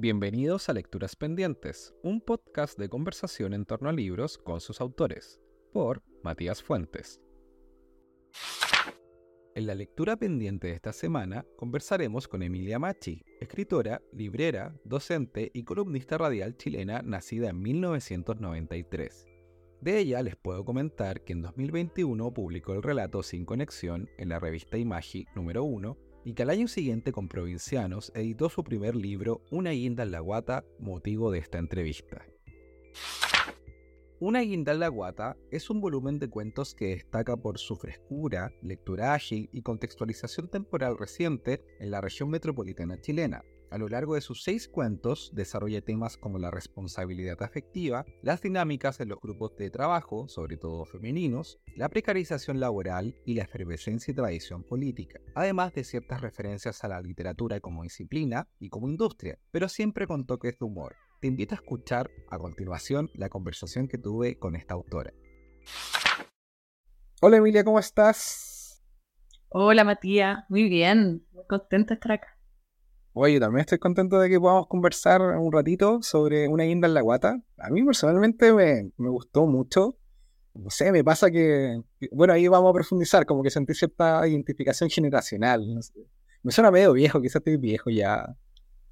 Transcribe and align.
Bienvenidos 0.00 0.68
a 0.68 0.74
Lecturas 0.74 1.16
Pendientes, 1.16 1.92
un 2.04 2.20
podcast 2.20 2.78
de 2.78 2.88
conversación 2.88 3.52
en 3.52 3.64
torno 3.64 3.88
a 3.88 3.92
libros 3.92 4.38
con 4.38 4.60
sus 4.60 4.80
autores, 4.80 5.40
por 5.72 6.04
Matías 6.22 6.62
Fuentes. 6.62 7.20
En 9.56 9.66
la 9.66 9.74
lectura 9.74 10.16
pendiente 10.16 10.68
de 10.68 10.74
esta 10.74 10.92
semana 10.92 11.44
conversaremos 11.56 12.28
con 12.28 12.44
Emilia 12.44 12.78
Machi, 12.78 13.24
escritora, 13.40 14.00
librera, 14.12 14.72
docente 14.84 15.50
y 15.52 15.64
columnista 15.64 16.16
radial 16.16 16.56
chilena 16.56 17.02
nacida 17.02 17.50
en 17.50 17.60
1993. 17.60 19.26
De 19.80 19.98
ella 19.98 20.22
les 20.22 20.36
puedo 20.36 20.64
comentar 20.64 21.24
que 21.24 21.32
en 21.32 21.42
2021 21.42 22.32
publicó 22.32 22.74
el 22.74 22.84
relato 22.84 23.24
Sin 23.24 23.44
Conexión 23.44 24.08
en 24.16 24.28
la 24.28 24.38
revista 24.38 24.78
Imagi 24.78 25.26
número 25.34 25.64
1 25.64 26.07
y 26.24 26.34
que 26.34 26.42
al 26.42 26.50
año 26.50 26.68
siguiente 26.68 27.12
con 27.12 27.28
Provincianos 27.28 28.12
editó 28.14 28.48
su 28.48 28.64
primer 28.64 28.96
libro 28.96 29.42
Una 29.50 29.70
guinda 29.70 30.02
en 30.02 30.12
la 30.12 30.20
guata, 30.20 30.64
motivo 30.78 31.30
de 31.30 31.38
esta 31.38 31.58
entrevista. 31.58 32.24
Una 34.20 34.40
guinda 34.40 34.72
en 34.72 34.80
la 34.80 34.88
guata 34.88 35.36
es 35.52 35.70
un 35.70 35.80
volumen 35.80 36.18
de 36.18 36.28
cuentos 36.28 36.74
que 36.74 36.88
destaca 36.88 37.36
por 37.36 37.58
su 37.58 37.76
frescura, 37.76 38.52
lectura 38.62 39.14
ágil 39.14 39.48
y 39.52 39.62
contextualización 39.62 40.48
temporal 40.48 40.98
reciente 40.98 41.62
en 41.78 41.92
la 41.92 42.00
región 42.00 42.28
metropolitana 42.28 43.00
chilena, 43.00 43.44
a 43.70 43.78
lo 43.78 43.88
largo 43.88 44.14
de 44.14 44.20
sus 44.20 44.42
seis 44.42 44.68
cuentos 44.68 45.30
desarrolla 45.34 45.80
temas 45.80 46.16
como 46.16 46.38
la 46.38 46.50
responsabilidad 46.50 47.42
afectiva, 47.42 48.04
las 48.22 48.40
dinámicas 48.40 49.00
en 49.00 49.08
los 49.08 49.20
grupos 49.20 49.56
de 49.56 49.70
trabajo, 49.70 50.28
sobre 50.28 50.56
todo 50.56 50.84
femeninos, 50.84 51.58
la 51.76 51.88
precarización 51.88 52.60
laboral 52.60 53.14
y 53.24 53.34
la 53.34 53.44
efervescencia 53.44 54.12
y 54.12 54.14
tradición 54.14 54.62
política, 54.62 55.20
además 55.34 55.74
de 55.74 55.84
ciertas 55.84 56.20
referencias 56.20 56.82
a 56.84 56.88
la 56.88 57.00
literatura 57.00 57.60
como 57.60 57.82
disciplina 57.82 58.48
y 58.58 58.68
como 58.68 58.88
industria, 58.88 59.38
pero 59.50 59.68
siempre 59.68 60.06
con 60.06 60.26
toques 60.26 60.58
de 60.58 60.64
humor. 60.64 60.96
Te 61.20 61.26
invito 61.26 61.54
a 61.54 61.56
escuchar 61.56 62.10
a 62.30 62.38
continuación 62.38 63.10
la 63.14 63.28
conversación 63.28 63.88
que 63.88 63.98
tuve 63.98 64.38
con 64.38 64.54
esta 64.54 64.74
autora. 64.74 65.12
Hola 67.20 67.38
Emilia, 67.38 67.64
¿cómo 67.64 67.80
estás? 67.80 68.84
Hola 69.48 69.82
Matías, 69.82 70.44
muy 70.48 70.68
bien, 70.68 71.26
muy 71.32 71.44
contenta 71.46 71.88
de 71.88 71.94
estar 71.94 72.12
acá. 72.12 72.37
Oye, 73.20 73.40
también 73.40 73.62
estoy 73.62 73.78
contento 73.78 74.20
de 74.20 74.30
que 74.30 74.38
podamos 74.38 74.68
conversar 74.68 75.20
un 75.20 75.50
ratito 75.50 76.00
sobre 76.02 76.46
una 76.46 76.62
guinda 76.62 76.86
en 76.86 76.94
la 76.94 77.00
guata. 77.00 77.42
A 77.58 77.68
mí 77.68 77.82
personalmente 77.82 78.52
me, 78.52 78.92
gustó 78.96 79.44
mucho. 79.44 79.98
No 80.54 80.70
sé, 80.70 80.92
me 80.92 81.02
pasa 81.02 81.28
que. 81.28 81.80
Bueno, 82.12 82.32
ahí 82.32 82.46
vamos 82.46 82.70
a 82.70 82.74
profundizar, 82.74 83.26
como 83.26 83.42
que 83.42 83.50
sentí 83.50 83.74
cierta 83.74 84.26
identificación 84.28 84.88
generacional. 84.88 85.66
Me 86.44 86.52
suena 86.52 86.70
medio 86.70 86.92
viejo, 86.92 87.20
quizás 87.20 87.36
estoy 87.36 87.56
viejo 87.56 87.90
ya. 87.90 88.36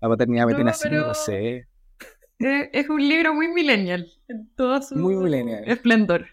La 0.00 0.08
paternidad 0.08 0.46
me 0.46 0.54
tiene 0.54 0.70
así, 0.70 0.88
no 0.90 1.14
sé. 1.14 1.68
Es 2.40 2.88
un 2.88 3.08
libro 3.08 3.32
muy 3.32 3.46
millennial, 3.46 4.08
en 4.26 4.50
todo 4.56 4.82
su 4.82 4.96
muy 4.96 5.14
millennial. 5.14 5.62
esplendor. 5.68 6.26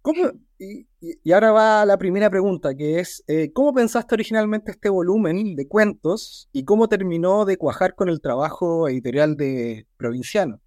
¿Cómo, 0.00 0.32
y, 0.58 1.32
ahora 1.32 1.52
va 1.52 1.86
la 1.86 1.98
primera 1.98 2.28
pregunta, 2.30 2.74
que 2.74 2.98
es, 2.98 3.22
eh, 3.28 3.52
¿cómo 3.52 3.72
pensaste 3.72 4.14
originalmente 4.14 4.72
este 4.72 4.88
volumen 4.88 5.54
de 5.54 5.68
cuentos 5.68 6.48
y 6.52 6.64
cómo 6.64 6.88
terminó 6.88 7.44
de 7.44 7.56
cuajar 7.56 7.94
con 7.94 8.08
el 8.08 8.20
trabajo 8.20 8.88
editorial 8.88 9.36
de 9.36 9.86
Provinciano? 9.96 10.60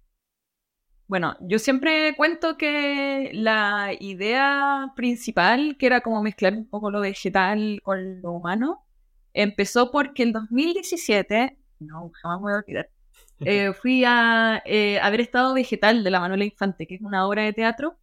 Bueno, 1.06 1.36
yo 1.40 1.58
siempre 1.58 2.14
cuento 2.16 2.56
que 2.56 3.32
la 3.34 3.90
idea 4.00 4.92
principal, 4.96 5.76
que 5.78 5.86
era 5.86 6.00
como 6.00 6.22
mezclar 6.22 6.54
un 6.54 6.66
poco 6.66 6.90
lo 6.90 7.00
vegetal 7.00 7.80
con 7.82 8.22
lo 8.22 8.32
humano, 8.32 8.86
empezó 9.34 9.90
porque 9.90 10.22
en 10.22 10.32
2017, 10.32 11.58
no, 11.80 12.10
jamás 12.22 12.40
voy 12.40 12.52
a 12.54 12.56
olvidar, 12.56 12.88
eh, 13.40 13.74
fui 13.74 14.04
a 14.06 14.62
eh, 14.64 14.98
haber 15.00 15.20
estado 15.20 15.52
vegetal 15.52 16.02
de 16.02 16.10
la 16.10 16.20
Manuela 16.20 16.44
Infante, 16.44 16.86
que 16.86 16.94
es 16.94 17.02
una 17.02 17.26
obra 17.26 17.42
de 17.42 17.52
teatro 17.52 17.98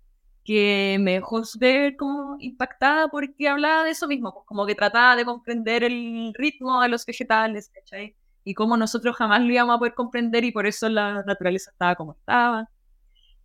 que 0.50 0.98
me 1.00 1.14
dejó 1.14 1.46
súper 1.46 1.96
como 1.96 2.36
impactada 2.40 3.08
porque 3.08 3.48
hablaba 3.48 3.84
de 3.84 3.92
eso 3.92 4.08
mismo, 4.08 4.34
pues, 4.34 4.48
como 4.48 4.66
que 4.66 4.74
trataba 4.74 5.16
de 5.16 5.24
comprender 5.24 5.84
el 5.84 6.34
ritmo 6.36 6.82
de 6.82 6.90
los 6.90 7.06
vegetales, 7.06 7.70
¿cachai? 7.70 8.16
Y 8.44 8.56
cómo 8.56 8.76
nosotros 8.76 9.16
jamás 9.16 9.42
lo 9.42 9.54
íbamos 9.54 9.76
a 9.76 9.78
poder 9.78 9.94
comprender 9.94 10.44
y 10.44 10.52
por 10.52 10.66
eso 10.66 10.90
la 10.90 11.22
naturaleza 11.24 11.70
estaba 11.70 11.94
como 11.94 12.14
estaba. 12.14 12.68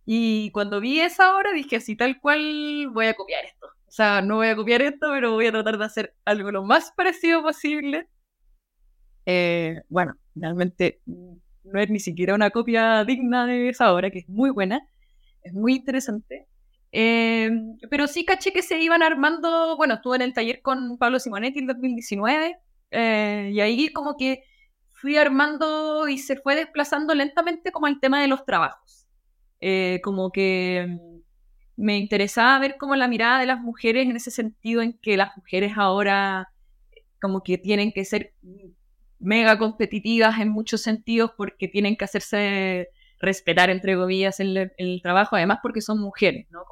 Y 0.03 0.49
cuando 0.49 0.79
vi 0.79 0.99
esa 0.99 1.37
obra 1.37 1.51
dije 1.53 1.75
así 1.75 1.95
tal 1.95 2.19
cual 2.19 2.89
voy 2.91 3.05
a 3.05 3.13
copiar 3.13 3.45
esto. 3.45 3.67
O 3.67 3.91
sea, 3.91 4.23
no 4.23 4.37
voy 4.37 4.47
a 4.47 4.55
copiar 4.55 4.81
esto, 4.81 5.09
pero 5.11 5.33
voy 5.33 5.45
a 5.45 5.51
tratar 5.51 5.77
de 5.77 5.85
hacer 5.85 6.15
algo 6.25 6.51
lo 6.51 6.63
más 6.63 6.91
parecido 6.97 7.43
posible. 7.43 8.09
Eh, 9.27 9.79
bueno, 9.89 10.15
realmente 10.33 11.01
no 11.05 11.79
es 11.79 11.89
ni 11.91 11.99
siquiera 11.99 12.33
una 12.33 12.49
copia 12.49 13.05
digna 13.05 13.45
de 13.45 13.69
esa 13.69 13.93
obra, 13.93 14.09
que 14.09 14.19
es 14.19 14.27
muy 14.29 14.49
buena, 14.49 14.81
es 15.43 15.53
muy 15.53 15.75
interesante. 15.75 16.47
Eh, 16.91 17.49
pero 17.89 18.07
sí 18.07 18.25
caché 18.25 18.53
que 18.53 18.61
se 18.61 18.79
iban 18.79 19.03
armando, 19.03 19.75
bueno, 19.75 19.95
estuve 19.95 20.15
en 20.15 20.21
el 20.21 20.33
taller 20.33 20.61
con 20.61 20.97
Pablo 20.97 21.19
Simonetti 21.19 21.59
en 21.59 21.67
2019 21.67 22.57
eh, 22.91 23.51
y 23.53 23.59
ahí 23.59 23.91
como 23.91 24.15
que 24.15 24.43
fui 24.93 25.17
armando 25.17 26.07
y 26.07 26.17
se 26.17 26.37
fue 26.37 26.55
desplazando 26.55 27.13
lentamente 27.13 27.71
como 27.71 27.87
el 27.87 27.99
tema 27.99 28.21
de 28.21 28.27
los 28.27 28.45
trabajos. 28.45 29.07
Eh, 29.59 29.99
como 30.03 30.31
que 30.31 30.97
me 31.75 31.97
interesaba 31.97 32.59
ver 32.59 32.77
como 32.77 32.95
la 32.95 33.07
mirada 33.07 33.39
de 33.39 33.45
las 33.45 33.59
mujeres 33.59 34.07
en 34.07 34.15
ese 34.15 34.31
sentido 34.31 34.81
en 34.81 34.93
que 34.93 35.17
las 35.17 35.35
mujeres 35.35 35.73
ahora 35.75 36.49
como 37.21 37.41
que 37.43 37.57
tienen 37.57 37.91
que 37.91 38.05
ser 38.05 38.33
mega 39.19 39.57
competitivas 39.57 40.39
en 40.39 40.49
muchos 40.49 40.81
sentidos 40.81 41.31
porque 41.35 41.67
tienen 41.67 41.95
que 41.97 42.05
hacerse 42.05 42.89
respetar, 43.19 43.69
entre 43.69 43.95
comillas, 43.95 44.39
en 44.39 44.71
el, 44.77 45.01
trabajo, 45.01 45.35
además 45.35 45.59
porque 45.61 45.81
son 45.81 45.99
mujeres, 45.99 46.47
¿no? 46.51 46.63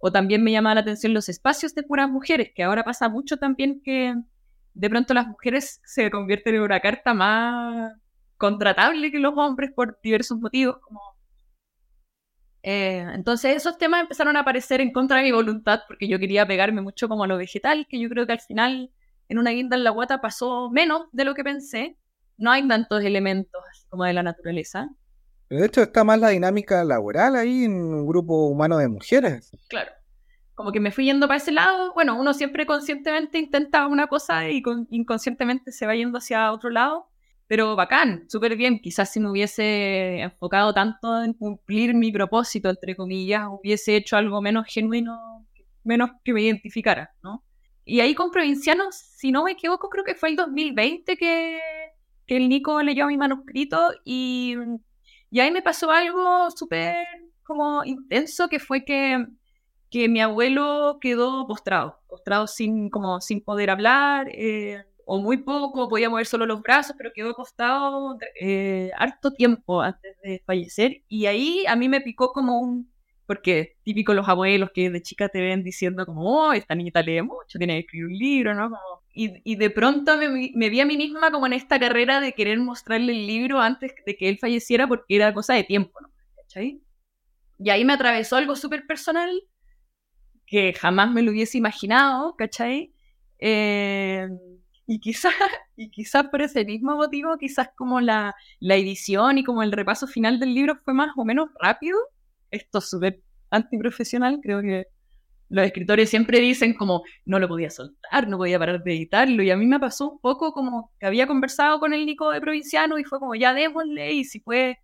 O 0.00 0.10
también 0.12 0.42
me 0.42 0.52
llama 0.52 0.74
la 0.74 0.80
atención 0.80 1.14
los 1.14 1.28
espacios 1.28 1.74
de 1.74 1.82
puras 1.82 2.08
mujeres, 2.10 2.50
que 2.54 2.62
ahora 2.62 2.84
pasa 2.84 3.08
mucho 3.08 3.36
también 3.36 3.82
que 3.84 4.14
de 4.74 4.90
pronto 4.90 5.14
las 5.14 5.26
mujeres 5.28 5.80
se 5.84 6.10
convierten 6.10 6.56
en 6.56 6.62
una 6.62 6.80
carta 6.80 7.14
más 7.14 7.92
contratable 8.38 9.10
que 9.12 9.18
los 9.18 9.34
hombres 9.36 9.72
por 9.74 9.98
diversos 10.02 10.38
motivos. 10.40 10.78
Eh, 12.62 13.06
entonces 13.14 13.56
esos 13.56 13.78
temas 13.78 14.02
empezaron 14.02 14.36
a 14.36 14.40
aparecer 14.40 14.80
en 14.82 14.92
contra 14.92 15.16
de 15.18 15.22
mi 15.24 15.32
voluntad 15.32 15.80
porque 15.88 16.08
yo 16.08 16.18
quería 16.18 16.46
pegarme 16.46 16.82
mucho 16.82 17.08
como 17.08 17.24
a 17.24 17.26
lo 17.26 17.38
vegetal, 17.38 17.86
que 17.88 17.98
yo 17.98 18.08
creo 18.10 18.26
que 18.26 18.32
al 18.32 18.40
final 18.40 18.90
en 19.28 19.38
una 19.38 19.50
guinda 19.50 19.76
en 19.76 19.84
la 19.84 19.90
guata 19.90 20.20
pasó 20.20 20.70
menos 20.70 21.06
de 21.12 21.24
lo 21.24 21.34
que 21.34 21.44
pensé. 21.44 21.96
No 22.36 22.50
hay 22.50 22.66
tantos 22.66 23.02
elementos 23.04 23.62
como 23.88 24.04
de 24.04 24.12
la 24.14 24.22
naturaleza. 24.22 24.88
De 25.50 25.66
hecho 25.66 25.82
está 25.82 26.04
más 26.04 26.20
la 26.20 26.28
dinámica 26.28 26.84
laboral 26.84 27.34
ahí 27.34 27.64
en 27.64 27.72
un 27.72 28.06
grupo 28.06 28.46
humano 28.46 28.78
de 28.78 28.88
mujeres. 28.88 29.50
Claro. 29.68 29.90
Como 30.54 30.70
que 30.70 30.78
me 30.78 30.92
fui 30.92 31.06
yendo 31.06 31.26
para 31.26 31.38
ese 31.38 31.50
lado. 31.50 31.92
Bueno, 31.92 32.18
uno 32.20 32.32
siempre 32.34 32.66
conscientemente 32.66 33.38
intenta 33.38 33.88
una 33.88 34.06
cosa 34.06 34.48
y 34.48 34.62
inconscientemente 34.90 35.72
se 35.72 35.86
va 35.86 35.96
yendo 35.96 36.18
hacia 36.18 36.52
otro 36.52 36.70
lado. 36.70 37.08
Pero 37.48 37.74
bacán, 37.74 38.26
súper 38.28 38.54
bien. 38.56 38.78
Quizás 38.78 39.12
si 39.12 39.18
me 39.18 39.28
hubiese 39.28 40.20
enfocado 40.20 40.72
tanto 40.72 41.20
en 41.20 41.32
cumplir 41.32 41.94
mi 41.94 42.12
propósito, 42.12 42.70
entre 42.70 42.94
comillas, 42.94 43.48
hubiese 43.50 43.96
hecho 43.96 44.16
algo 44.16 44.40
menos 44.40 44.66
genuino, 44.68 45.44
menos 45.82 46.10
que 46.22 46.32
me 46.32 46.42
identificara, 46.42 47.12
¿no? 47.24 47.42
Y 47.84 47.98
ahí 47.98 48.14
con 48.14 48.30
Provincianos, 48.30 48.94
si 48.94 49.32
no 49.32 49.42
me 49.42 49.52
equivoco, 49.52 49.88
creo 49.88 50.04
que 50.04 50.14
fue 50.14 50.28
el 50.28 50.36
2020 50.36 51.16
que, 51.16 51.58
que 52.24 52.36
el 52.36 52.48
Nico 52.48 52.80
leyó 52.82 53.08
mi 53.08 53.16
manuscrito 53.16 53.80
y 54.04 54.54
y 55.30 55.40
ahí 55.40 55.50
me 55.50 55.62
pasó 55.62 55.90
algo 55.90 56.50
súper 56.50 57.06
como 57.44 57.84
intenso, 57.84 58.48
que 58.48 58.60
fue 58.60 58.84
que, 58.84 59.26
que 59.90 60.08
mi 60.08 60.20
abuelo 60.20 60.98
quedó 61.00 61.46
postrado, 61.46 61.98
postrado 62.08 62.46
sin, 62.46 62.90
como, 62.90 63.20
sin 63.20 63.42
poder 63.42 63.70
hablar, 63.70 64.28
eh, 64.32 64.84
o 65.04 65.20
muy 65.20 65.38
poco, 65.38 65.88
podía 65.88 66.08
mover 66.08 66.26
solo 66.26 66.46
los 66.46 66.62
brazos, 66.62 66.94
pero 66.96 67.10
quedó 67.12 67.30
acostado 67.30 68.16
eh, 68.40 68.90
harto 68.96 69.32
tiempo 69.32 69.80
antes 69.80 70.16
de 70.22 70.40
fallecer. 70.46 71.02
Y 71.08 71.26
ahí 71.26 71.64
a 71.66 71.74
mí 71.74 71.88
me 71.88 72.00
picó 72.00 72.32
como 72.32 72.60
un, 72.60 72.92
porque 73.26 73.76
típico 73.82 74.14
los 74.14 74.28
abuelos 74.28 74.70
que 74.72 74.90
de 74.90 75.02
chica 75.02 75.28
te 75.28 75.40
ven 75.40 75.64
diciendo 75.64 76.06
como, 76.06 76.48
oh, 76.48 76.52
esta 76.52 76.74
niñita 76.76 77.02
lee 77.02 77.22
mucho, 77.22 77.58
tiene 77.58 77.74
que 77.74 77.80
escribir 77.80 78.06
un 78.06 78.12
libro, 78.18 78.54
¿no? 78.54 78.70
Y, 79.12 79.56
de 79.56 79.70
pronto 79.70 80.16
me, 80.16 80.70
vi 80.70 80.80
a 80.80 80.86
mí 80.86 80.96
misma 80.96 81.30
como 81.30 81.46
en 81.46 81.52
esta 81.52 81.78
carrera 81.80 82.20
de 82.20 82.32
querer 82.32 82.58
mostrarle 82.58 83.12
el 83.12 83.26
libro 83.26 83.60
antes 83.60 83.92
de 84.06 84.16
que 84.16 84.28
él 84.28 84.38
falleciera 84.38 84.86
porque 84.86 85.16
era 85.16 85.34
cosa 85.34 85.54
de 85.54 85.64
tiempo, 85.64 85.98
¿no? 86.00 86.10
¿Cachai? 86.36 86.80
Y 87.58 87.70
ahí 87.70 87.84
me 87.84 87.92
atravesó 87.92 88.36
algo 88.36 88.56
súper 88.56 88.86
personal 88.86 89.30
que 90.46 90.72
jamás 90.72 91.10
me 91.10 91.22
lo 91.22 91.32
hubiese 91.32 91.58
imaginado, 91.58 92.36
¿cachai? 92.36 92.92
Eh, 93.38 94.28
y 94.86 95.00
quizás 95.00 95.34
y 95.76 95.90
quizá 95.90 96.30
por 96.30 96.42
ese 96.42 96.64
mismo 96.64 96.96
motivo, 96.96 97.36
quizás 97.38 97.70
como 97.76 98.00
la, 98.00 98.34
la 98.60 98.76
edición 98.76 99.38
y 99.38 99.44
como 99.44 99.62
el 99.62 99.72
repaso 99.72 100.06
final 100.06 100.38
del 100.38 100.54
libro 100.54 100.76
fue 100.84 100.94
más 100.94 101.10
o 101.16 101.24
menos 101.24 101.50
rápido 101.60 101.98
esto 102.50 102.78
es 102.78 102.90
súper 102.90 103.22
antiprofesional, 103.50 104.40
creo 104.42 104.60
que 104.60 104.86
los 105.50 105.66
escritores 105.66 106.08
siempre 106.08 106.38
dicen 106.38 106.74
como 106.74 107.02
no 107.24 107.38
lo 107.40 107.48
podía 107.48 107.70
soltar, 107.70 108.28
no 108.28 108.38
podía 108.38 108.58
parar 108.58 108.82
de 108.82 108.92
editarlo. 108.92 109.42
Y 109.42 109.50
a 109.50 109.56
mí 109.56 109.66
me 109.66 109.80
pasó 109.80 110.12
un 110.12 110.20
poco 110.20 110.52
como 110.52 110.92
que 110.98 111.06
había 111.06 111.26
conversado 111.26 111.80
con 111.80 111.92
el 111.92 112.06
Nico 112.06 112.30
de 112.30 112.40
Provinciano 112.40 112.98
y 112.98 113.04
fue 113.04 113.18
como 113.18 113.34
ya 113.34 113.52
démosle 113.52 114.12
y 114.12 114.24
si 114.24 114.38
puede, 114.40 114.78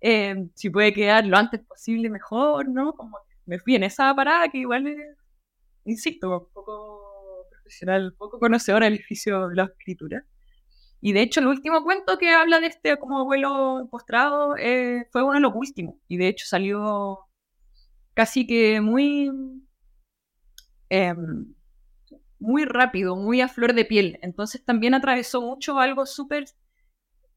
eh, 0.00 0.36
si 0.54 0.70
puede 0.70 0.92
quedar 0.94 1.26
lo 1.26 1.36
antes 1.36 1.60
posible 1.66 2.08
mejor, 2.10 2.68
¿no? 2.68 2.92
Como 2.94 3.18
me 3.46 3.58
fui 3.58 3.74
en 3.74 3.82
esa 3.84 4.14
parada 4.14 4.48
que 4.48 4.58
igual, 4.58 4.86
insisto, 5.84 6.30
un 6.30 6.52
poco 6.52 7.46
profesional, 7.50 8.14
poco 8.16 8.38
conocedora 8.38 8.86
del 8.86 9.00
oficio 9.00 9.48
de 9.48 9.56
la 9.56 9.64
escritura. 9.64 10.24
Y 11.00 11.12
de 11.12 11.22
hecho 11.22 11.40
el 11.40 11.48
último 11.48 11.82
cuento 11.82 12.18
que 12.18 12.30
habla 12.30 12.60
de 12.60 12.68
este 12.68 12.96
como 12.98 13.18
abuelo 13.18 13.88
postrado 13.90 14.56
eh, 14.56 15.06
fue 15.10 15.24
uno 15.24 15.34
de 15.34 15.40
los 15.40 15.52
últimos. 15.54 15.96
Y 16.08 16.18
de 16.18 16.28
hecho 16.28 16.46
salió 16.46 17.18
casi 18.14 18.46
que 18.46 18.80
muy 18.80 19.30
Em, 20.96 21.52
muy 22.38 22.64
rápido, 22.66 23.16
muy 23.16 23.40
a 23.40 23.48
flor 23.48 23.74
de 23.74 23.84
piel. 23.84 24.16
Entonces 24.22 24.64
también 24.64 24.94
atravesó 24.94 25.42
mucho 25.42 25.80
algo 25.80 26.06
súper 26.06 26.44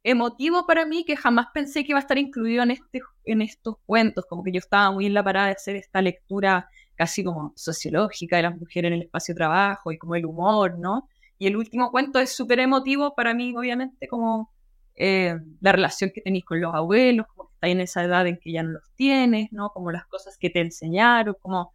emotivo 0.03 0.67
para 0.67 0.85
mí 0.85 1.03
que 1.03 1.17
jamás 1.17 1.47
pensé 1.55 1.83
que 1.83 1.93
iba 1.93 1.97
a 1.97 2.01
estar 2.01 2.19
incluido 2.19 2.61
en, 2.61 2.69
este, 2.69 3.01
en 3.25 3.41
estos 3.41 3.77
cuentos, 3.87 4.25
como 4.29 4.43
que 4.43 4.51
yo 4.51 4.59
estaba 4.59 4.91
muy 4.91 5.07
en 5.07 5.15
la 5.15 5.23
parada 5.23 5.47
de 5.47 5.53
hacer 5.53 5.75
esta 5.75 6.03
lectura 6.03 6.69
casi 6.95 7.23
como 7.23 7.53
sociológica 7.55 8.35
de 8.37 8.43
las 8.43 8.55
mujeres 8.55 8.89
en 8.89 8.93
el 8.93 9.01
espacio 9.03 9.33
de 9.33 9.37
trabajo 9.37 9.91
y 9.91 9.97
como 9.97 10.13
el 10.13 10.27
humor, 10.27 10.77
¿no? 10.77 11.09
Y 11.39 11.47
el 11.47 11.57
último 11.57 11.89
cuento 11.89 12.19
es 12.19 12.35
súper 12.35 12.59
emotivo 12.59 13.15
para 13.15 13.33
mí, 13.33 13.55
obviamente, 13.57 14.07
como 14.07 14.51
eh, 14.93 15.35
la 15.61 15.71
relación 15.71 16.11
que 16.13 16.21
tenéis 16.21 16.45
con 16.45 16.61
los 16.61 16.75
abuelos, 16.75 17.25
como 17.25 17.49
que 17.49 17.55
estáis 17.55 17.73
en 17.73 17.81
esa 17.81 18.03
edad 18.03 18.27
en 18.27 18.37
que 18.37 18.51
ya 18.51 18.61
no 18.61 18.73
los 18.73 18.91
tienes, 18.95 19.51
¿no? 19.51 19.71
Como 19.71 19.91
las 19.91 20.05
cosas 20.05 20.37
que 20.37 20.51
te 20.51 20.61
enseñaron, 20.61 21.35
como... 21.41 21.73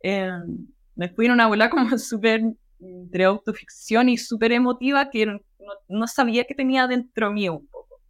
Eh, 0.00 0.30
me 0.98 1.08
fui 1.08 1.26
en 1.26 1.32
una 1.32 1.46
bola 1.46 1.70
como 1.70 1.88
súper 1.98 2.42
entre 2.80 3.24
autoficción 3.24 4.08
y 4.08 4.18
súper 4.18 4.52
emotiva 4.52 5.10
que 5.10 5.40
no, 5.88 6.06
sabía 6.06 6.44
que 6.44 6.54
tenía 6.54 6.86
dentro 6.86 7.32
mío 7.32 7.54
un 7.54 7.66
poco. 7.66 8.00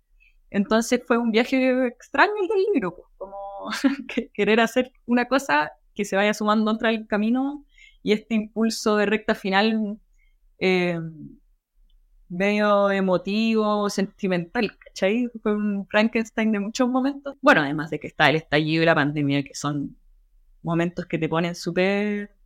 Entonces 0.51 1.03
fue 1.07 1.19
un 1.19 1.31
viaje 1.31 1.87
extraño 1.87 2.33
el 2.43 2.49
del 2.49 2.65
libro, 2.73 2.97
pues, 2.97 3.09
como 3.17 3.71
querer 4.35 4.61
hacer 4.61 4.93
una 5.07 5.27
cosa 5.27 5.73
que 5.95 6.05
se 6.05 6.17
vaya 6.17 6.35
sumando 6.35 6.65
contra 6.65 6.91
el 6.91 7.07
camino 7.07 7.65
y 8.03 8.13
este 8.13 8.35
impulso 8.35 8.97
de 8.97 9.07
recta 9.07 9.35
final 9.35 9.99
eh, 10.59 10.99
medio 12.29 12.91
emotivo, 12.91 13.91
sentimental, 13.91 14.79
¿cachai? 14.79 15.29
Fue 15.43 15.55
un 15.55 15.87
Frankenstein 15.89 16.53
de 16.53 16.61
muchos 16.61 16.89
momentos. 16.89 17.37
Bueno, 17.43 17.63
además 17.63 17.91
de 17.91 18.01
que 18.01 18.07
está 18.07 18.31
el 18.31 18.37
estallido 18.37 18.83
y 18.83 18.87
la 18.87 18.95
pandemia, 18.95 19.43
que 19.43 19.55
son 19.55 19.97
momentos 20.63 21.07
que 21.07 21.19
te 21.19 21.29
ponen 21.29 21.55
súper 21.55 22.38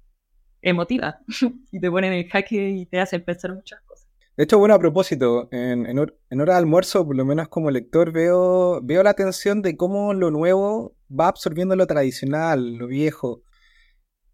emotiva 0.62 1.20
y 1.72 1.80
te 1.80 1.90
ponen 1.90 2.12
el 2.12 2.28
jaque 2.28 2.70
y 2.70 2.86
te 2.86 3.00
hacen 3.00 3.24
pensar 3.24 3.54
muchas 3.54 3.80
cosas. 3.82 4.08
De 4.36 4.44
hecho, 4.44 4.58
bueno, 4.58 4.74
a 4.74 4.78
propósito, 4.78 5.48
en, 5.52 5.86
en, 5.86 5.98
hora 6.40 6.54
de 6.54 6.58
almuerzo, 6.58 7.04
por 7.04 7.14
lo 7.14 7.24
menos 7.26 7.48
como 7.48 7.70
lector, 7.70 8.12
veo, 8.12 8.80
veo 8.82 9.02
la 9.02 9.12
tensión 9.12 9.60
de 9.60 9.76
cómo 9.76 10.14
lo 10.14 10.30
nuevo 10.30 10.96
va 11.08 11.28
absorbiendo 11.28 11.76
lo 11.76 11.86
tradicional, 11.86 12.76
lo 12.76 12.86
viejo. 12.86 13.42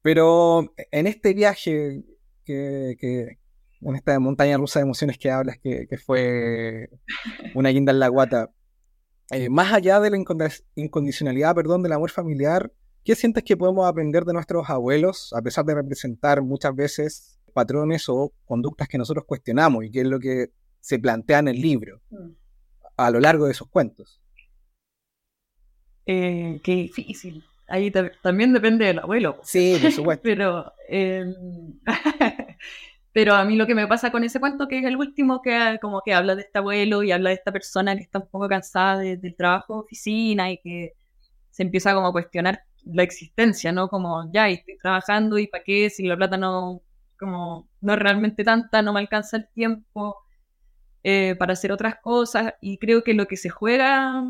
Pero 0.00 0.72
en 0.92 1.08
este 1.08 1.34
viaje, 1.34 2.04
que, 2.44 2.96
que 3.00 3.38
en 3.81 3.96
esta 3.96 4.19
montaña 4.20 4.56
rusa 4.56 4.78
de 4.78 4.84
emociones 4.84 5.19
que 5.19 5.32
hablas, 5.32 5.58
que, 5.58 5.88
que 5.88 5.98
fue 5.98 6.90
una 7.56 7.70
guinda 7.70 7.90
en 7.90 7.98
la 7.98 8.08
guata, 8.08 8.52
eh, 9.31 9.50
más 9.50 9.72
allá 9.72 10.00
de 10.00 10.10
la 10.10 10.24
incondicionalidad, 10.74 11.54
perdón, 11.54 11.82
del 11.82 11.92
amor 11.92 12.10
familiar, 12.10 12.72
¿Qué 13.04 13.14
sientes 13.14 13.42
que 13.44 13.56
podemos 13.56 13.86
aprender 13.86 14.24
de 14.24 14.32
nuestros 14.32 14.68
abuelos, 14.68 15.32
a 15.32 15.42
pesar 15.42 15.64
de 15.64 15.74
representar 15.74 16.42
muchas 16.42 16.74
veces 16.74 17.38
patrones 17.54 18.08
o 18.08 18.32
conductas 18.44 18.88
que 18.88 18.98
nosotros 18.98 19.24
cuestionamos 19.24 19.84
y 19.84 19.90
que 19.90 20.00
es 20.00 20.06
lo 20.06 20.20
que 20.20 20.50
se 20.80 20.98
plantea 20.98 21.40
en 21.40 21.48
el 21.48 21.60
libro 21.60 22.00
mm. 22.10 22.30
a 22.96 23.10
lo 23.10 23.20
largo 23.20 23.46
de 23.46 23.52
esos 23.52 23.68
cuentos? 23.68 24.20
Eh, 26.06 26.60
qué 26.62 26.72
difícil. 26.72 27.44
Ahí 27.68 27.92
también 28.22 28.54
depende 28.54 28.86
del 28.86 28.98
abuelo. 28.98 29.40
Sí, 29.42 29.78
por 29.80 29.92
supuesto. 29.92 30.22
pero, 30.24 30.72
em, 30.88 31.34
pero 33.12 33.34
a 33.34 33.44
mí 33.44 33.56
lo 33.56 33.66
que 33.66 33.74
me 33.74 33.86
pasa 33.86 34.10
con 34.10 34.24
ese 34.24 34.40
cuento, 34.40 34.68
que 34.68 34.78
es 34.78 34.84
el 34.86 34.96
último, 34.96 35.42
que 35.42 35.78
como 35.82 36.00
que 36.02 36.14
habla 36.14 36.34
de 36.34 36.42
este 36.42 36.58
abuelo 36.58 37.02
y 37.02 37.12
habla 37.12 37.28
de 37.28 37.36
esta 37.36 37.52
persona 37.52 37.94
que 37.94 38.02
está 38.02 38.20
un 38.20 38.28
poco 38.28 38.48
cansada 38.48 39.00
del 39.00 39.36
trabajo 39.36 39.74
de 39.74 39.80
oficina 39.80 40.50
y 40.50 40.58
que 40.58 40.94
se 41.50 41.62
empieza 41.62 41.92
como 41.92 42.06
a 42.06 42.12
cuestionar 42.12 42.64
la 42.84 43.02
existencia, 43.02 43.72
¿no? 43.72 43.88
Como, 43.88 44.30
ya, 44.32 44.48
estoy 44.48 44.78
trabajando 44.78 45.38
y 45.38 45.46
para 45.46 45.64
qué, 45.64 45.90
si 45.90 46.06
la 46.06 46.16
plata 46.16 46.36
no, 46.36 46.82
como, 47.19 47.69
no 47.80 47.92
es 47.92 47.98
realmente 47.98 48.44
tanta, 48.44 48.82
no 48.82 48.92
me 48.92 49.00
alcanza 49.00 49.36
el 49.38 49.48
tiempo 49.48 50.16
eh, 51.02 51.36
para 51.38 51.52
hacer 51.54 51.72
otras 51.72 51.96
cosas. 52.02 52.54
Y 52.60 52.78
creo 52.78 53.02
que 53.04 53.14
lo 53.14 53.26
que 53.26 53.36
se 53.36 53.50
juega 53.50 54.22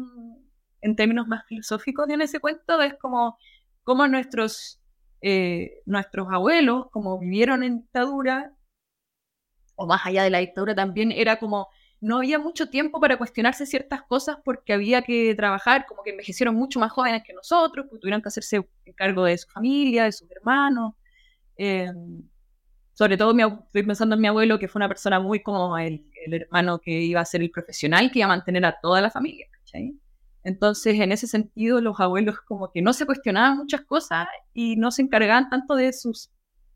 en 0.81 0.97
términos 0.97 1.27
más 1.29 1.47
filosóficos 1.47 2.09
en 2.09 2.23
ese 2.23 2.41
cuento 2.41 2.81
es 2.83 2.95
como, 2.95 3.39
como 3.85 4.07
nuestros, 4.09 4.81
eh, 5.21 5.81
nuestros 5.87 6.29
abuelos, 6.31 6.87
como 6.91 7.19
vivieron 7.19 7.63
en 7.63 7.81
dictadura, 7.81 8.53
o 9.77 9.87
más 9.87 10.05
allá 10.07 10.25
de 10.25 10.31
la 10.31 10.39
dictadura 10.39 10.75
también, 10.75 11.13
era 11.13 11.39
como 11.39 11.69
no 12.01 12.19
había 12.19 12.39
mucho 12.39 12.69
tiempo 12.69 13.01
para 13.01 13.17
cuestionarse 13.17 13.67
ciertas 13.67 14.03
cosas 14.03 14.39
porque 14.45 14.73
había 14.73 15.03
que 15.03 15.35
trabajar, 15.35 15.87
como 15.87 16.03
que 16.03 16.11
envejecieron 16.11 16.55
mucho 16.55 16.79
más 16.79 16.93
jóvenes 16.93 17.23
que 17.27 17.33
nosotros, 17.33 17.87
pues 17.89 18.01
tuvieron 18.01 18.23
que 18.23 18.29
hacerse 18.29 18.67
cargo 18.97 19.25
de 19.25 19.39
su 19.39 19.49
familia, 19.49 20.05
de 20.05 20.13
sus 20.13 20.31
hermanos. 20.31 20.95
Eh, 21.57 21.91
sobre 22.99 23.17
todo 23.17 23.31
estoy 23.31 23.85
pensando 23.85 24.17
en 24.17 24.21
mi 24.21 24.27
abuelo, 24.27 24.59
que 24.59 24.67
fue 24.67 24.81
una 24.81 24.89
persona 24.89 25.21
muy 25.21 25.41
como 25.41 25.79
el, 25.79 26.05
hermano 26.33 26.81
que 26.81 26.91
iba 26.91 27.21
a 27.21 27.25
ser 27.25 27.43
el 27.43 27.51
profesional, 27.51 28.11
que 28.11 28.19
iba 28.19 28.27
a 28.27 28.29
mantener 28.29 28.65
a 28.65 28.77
toda 28.81 29.01
la 29.01 29.11
familia. 29.11 29.47
Entonces, 30.43 30.99
en 30.99 31.13
ese 31.13 31.27
sentido, 31.27 31.81
los 31.81 32.01
abuelos 32.01 32.41
como 32.41 32.73
que 32.73 32.83
no 32.83 32.93
se 32.93 33.07
cuestionaban 33.07 33.59
muchas 33.59 33.83
cosas 33.83 34.27
y 34.53 34.77
no 34.77 34.91
se 34.91 35.03
encargaban 35.03 35.49
tanto 35.49 35.77
de 35.77 35.93
su 35.93 36.13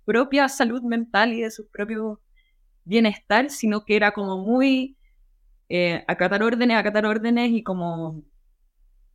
propia 0.04 0.48
salud 0.48 0.82
mental 0.82 1.32
y 1.32 1.42
de 1.42 1.50
su 1.50 1.68
propio 1.68 2.20
bienestar, 2.84 3.50
sino 3.50 3.84
que 3.84 3.96
era 3.96 4.12
como 4.12 4.38
muy 4.38 4.96
eh, 5.74 6.04
acatar 6.06 6.42
órdenes, 6.42 6.76
acatar 6.76 7.06
órdenes 7.06 7.50
y 7.50 7.62
como 7.62 8.22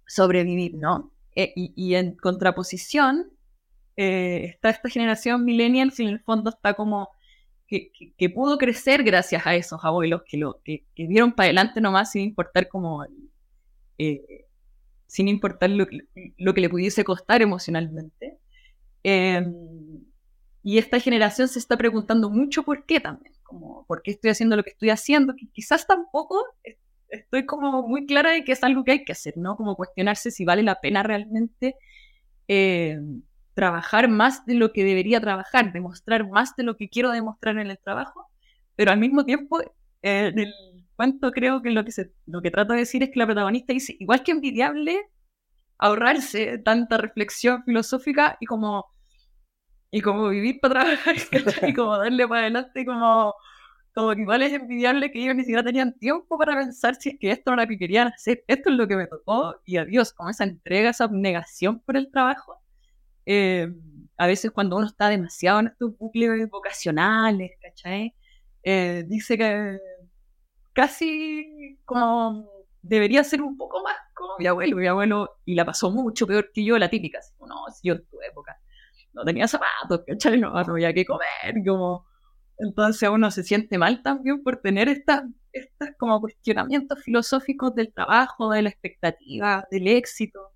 sobrevivir, 0.08 0.74
¿no? 0.74 1.14
Eh, 1.36 1.54
y, 1.56 1.94
en 1.94 2.16
contraposición 2.16 3.32
eh, 3.96 4.46
está 4.46 4.72
esta 4.72 4.90
generación 4.90 5.46
millennial 5.46 5.94
que 5.96 6.02
en 6.02 6.10
el 6.10 6.20
fondo 6.20 6.50
está 6.50 6.74
como 6.74 7.10
que, 7.68 7.92
pudo 8.34 8.58
crecer 8.58 9.04
gracias 9.04 9.46
a 9.46 9.54
esos 9.54 9.86
abuelos 9.86 10.24
que 10.28 10.38
lo 10.38 10.60
que, 10.64 10.88
dieron 10.96 11.34
para 11.34 11.46
adelante 11.46 11.80
nomás 11.80 12.14
sin 12.14 12.24
importar 12.24 12.68
como 12.68 13.06
sin 15.06 15.28
importar 15.28 15.70
lo, 15.70 15.86
lo, 16.38 16.54
que 16.56 16.62
le 16.62 16.70
pudiese 16.70 17.04
costar 17.04 17.44
emocionalmente. 17.44 18.40
Em, 19.04 19.54
y 20.68 20.80
esta 20.80 21.00
generación 21.00 21.48
se 21.48 21.60
está 21.60 21.78
preguntando 21.78 22.30
mucho 22.30 22.64
por 22.64 22.86
qué 22.86 23.00
también 23.00 23.34
como, 23.48 23.86
¿por 23.88 24.02
qué 24.02 24.12
estoy 24.12 24.32
haciendo 24.32 24.58
lo 24.58 24.64
que 24.64 24.72
estoy 24.72 24.90
haciendo? 24.90 25.34
Que 25.34 25.48
quizás 25.48 25.88
tampoco 25.88 26.44
estoy 27.08 27.46
como 27.46 27.88
muy 27.88 28.06
clara 28.06 28.32
de 28.32 28.44
que 28.44 28.52
es 28.52 28.62
algo 28.66 28.84
que 28.84 28.92
hay 28.92 29.06
que 29.06 29.14
hacer, 29.14 29.38
¿no? 29.38 29.56
Como 29.56 29.78
cuestionarse 29.78 30.30
si 30.30 30.44
vale 30.44 30.64
la 30.64 30.82
pena 30.82 31.04
realmente 31.04 31.76
eh, 32.50 33.00
trabajar 33.54 34.10
más 34.10 34.46
de 34.46 34.56
lo 34.56 34.74
que 34.74 34.84
debería 34.84 35.22
trabajar, 35.22 35.72
demostrar 35.72 36.28
más 36.30 36.54
de 36.58 36.64
lo 36.64 36.76
que 36.76 36.90
quiero 36.90 37.12
demostrar 37.12 37.58
en 37.58 37.72
el 37.72 37.80
trabajo, 37.80 38.30
pero 38.76 38.92
al 38.92 39.00
mismo 39.00 39.24
tiempo, 39.24 39.62
eh, 39.62 40.28
en 40.34 40.40
el 40.40 40.54
cuento 40.98 41.32
creo 41.32 41.62
que 41.62 41.72
lo 41.72 41.86
que, 41.86 41.94
se, 41.94 42.12
lo 42.26 42.42
que 42.42 42.52
trato 42.52 42.74
de 42.74 42.80
decir 42.80 43.04
es 43.04 43.10
que 43.12 43.20
la 43.20 43.26
protagonista 43.26 43.72
dice, 43.72 43.96
igual 44.00 44.22
que 44.22 44.32
envidiable, 44.32 45.00
ahorrarse 45.78 46.58
tanta 46.58 46.98
reflexión 46.98 47.64
filosófica 47.64 48.36
y 48.42 48.46
como 48.48 48.88
y 49.92 50.02
como 50.02 50.30
vivir 50.30 50.60
para 50.60 50.82
trabajar, 50.82 51.16
y 51.70 51.74
como 51.74 51.98
darle 51.98 52.28
para 52.28 52.42
adelante, 52.42 52.86
como, 52.86 53.34
como 53.94 54.16
que 54.16 54.22
igual 54.22 54.42
es 54.44 54.54
envidiable 54.54 55.12
que 55.12 55.24
ellos 55.24 55.36
ni 55.36 55.44
siquiera 55.44 55.64
tenían 55.64 55.98
tiempo 55.98 56.38
para 56.38 56.56
pensar 56.56 56.96
si 56.96 57.10
es 57.10 57.20
que 57.20 57.32
esto 57.32 57.54
era 57.54 57.64
lo 57.64 57.70
que 57.70 57.78
querían 57.78 58.10
hacer, 58.10 58.44
esto 58.48 58.70
es 58.70 58.76
lo 58.76 58.88
que 58.88 58.96
me 58.98 59.08
tocó, 59.08 59.56
y 59.66 59.78
adiós, 59.78 60.14
como 60.14 60.30
esa 60.30 60.44
entrega, 60.44 60.90
esa 60.90 61.06
abnegación 61.06 61.80
por 61.80 61.98
el 61.98 62.12
trabajo. 62.12 62.62
Eh, 63.26 63.68
a 64.18 64.28
veces 64.28 64.52
cuando 64.52 64.78
uno 64.78 64.88
está 64.88 65.10
demasiado 65.10 65.60
en 65.60 65.68
estos 65.68 65.98
bucles 65.98 66.50
vocacionales, 66.50 67.52
¿cachai? 67.62 68.16
Eh, 68.64 69.04
dice 69.08 69.38
que 69.38 69.78
casi 70.74 71.78
como 71.86 72.50
debería 72.82 73.24
ser 73.24 73.42
un 73.42 73.58
poco 73.58 73.84
más 73.84 73.96
como 74.14 74.38
mi 74.40 74.48
abuelo, 74.48 74.78
mi 74.78 74.88
abuelo, 74.88 75.38
y 75.46 75.56
la 75.56 75.66
pasó 75.66 75.92
mucho 75.92 76.28
peor 76.28 76.52
que 76.54 76.64
yo, 76.64 76.78
la 76.78 76.90
típica, 76.90 77.20
así, 77.20 77.34
no, 77.40 77.56
si 77.74 77.88
yo 77.88 77.96
en 77.96 78.06
tu 78.08 78.22
época 78.22 78.60
no 79.18 79.26
tenía 79.26 79.48
zapatos, 79.48 80.04
¿cachai? 80.08 80.40
No, 80.40 80.56
había 80.58 80.94
que 80.94 81.06
comer, 81.06 81.64
como... 81.66 82.06
Entonces 82.60 83.08
uno 83.10 83.30
se 83.30 83.44
siente 83.44 83.78
mal 83.78 84.02
también 84.02 84.42
por 84.44 84.58
tener 84.58 84.90
estas 84.90 85.24
estas 85.58 85.92
como 85.98 86.22
cuestionamientos 86.22 87.04
filosóficos 87.04 87.74
del 87.76 87.94
trabajo, 87.94 88.52
de 88.52 88.62
la 88.64 88.70
expectativa, 88.70 89.66
del 89.72 89.88
éxito. 89.88 90.54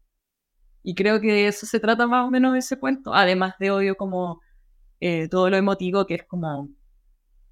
Y 0.83 0.95
creo 0.95 1.21
que 1.21 1.27
de 1.31 1.47
eso 1.47 1.65
se 1.65 1.79
trata 1.79 2.07
más 2.07 2.27
o 2.27 2.31
menos 2.31 2.55
ese 2.57 2.79
cuento, 2.79 3.13
además 3.13 3.55
de 3.59 3.71
obvio 3.71 3.95
como 3.97 4.41
eh, 4.99 5.27
todo 5.29 5.49
lo 5.49 5.57
emotivo 5.57 6.05
que 6.07 6.15
es 6.15 6.23
como 6.25 6.69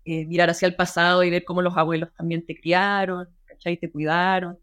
eh, 0.05 0.25
mirar 0.25 0.49
hacia 0.49 0.67
el 0.67 0.75
pasado 0.75 1.23
y 1.23 1.29
ver 1.29 1.45
cómo 1.45 1.61
los 1.61 1.77
abuelos 1.77 2.13
también 2.15 2.45
te 2.45 2.55
criaron, 2.59 3.27
¿cachai? 3.45 3.77
Te 3.77 3.91
cuidaron 3.91 4.57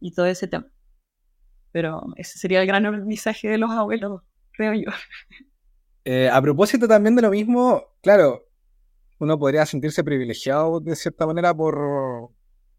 y 0.00 0.12
todo 0.14 0.26
ese 0.26 0.48
tema. 0.48 0.66
Pero 1.72 2.02
ese 2.16 2.38
sería 2.38 2.60
el 2.60 2.66
gran 2.66 2.84
mensaje 3.06 3.48
de 3.48 3.58
los 3.58 3.70
abuelos, 3.70 4.22
creo 4.52 4.74
yo. 4.74 4.90
Eh, 6.04 6.28
a 6.28 6.40
propósito 6.42 6.86
también 6.86 7.16
de 7.16 7.22
lo 7.22 7.30
mismo, 7.30 7.84
claro, 8.02 8.46
uno 9.18 9.38
podría 9.38 9.64
sentirse 9.64 10.04
privilegiado 10.04 10.80
de 10.80 10.96
cierta 10.96 11.26
manera 11.26 11.54
por, 11.54 12.30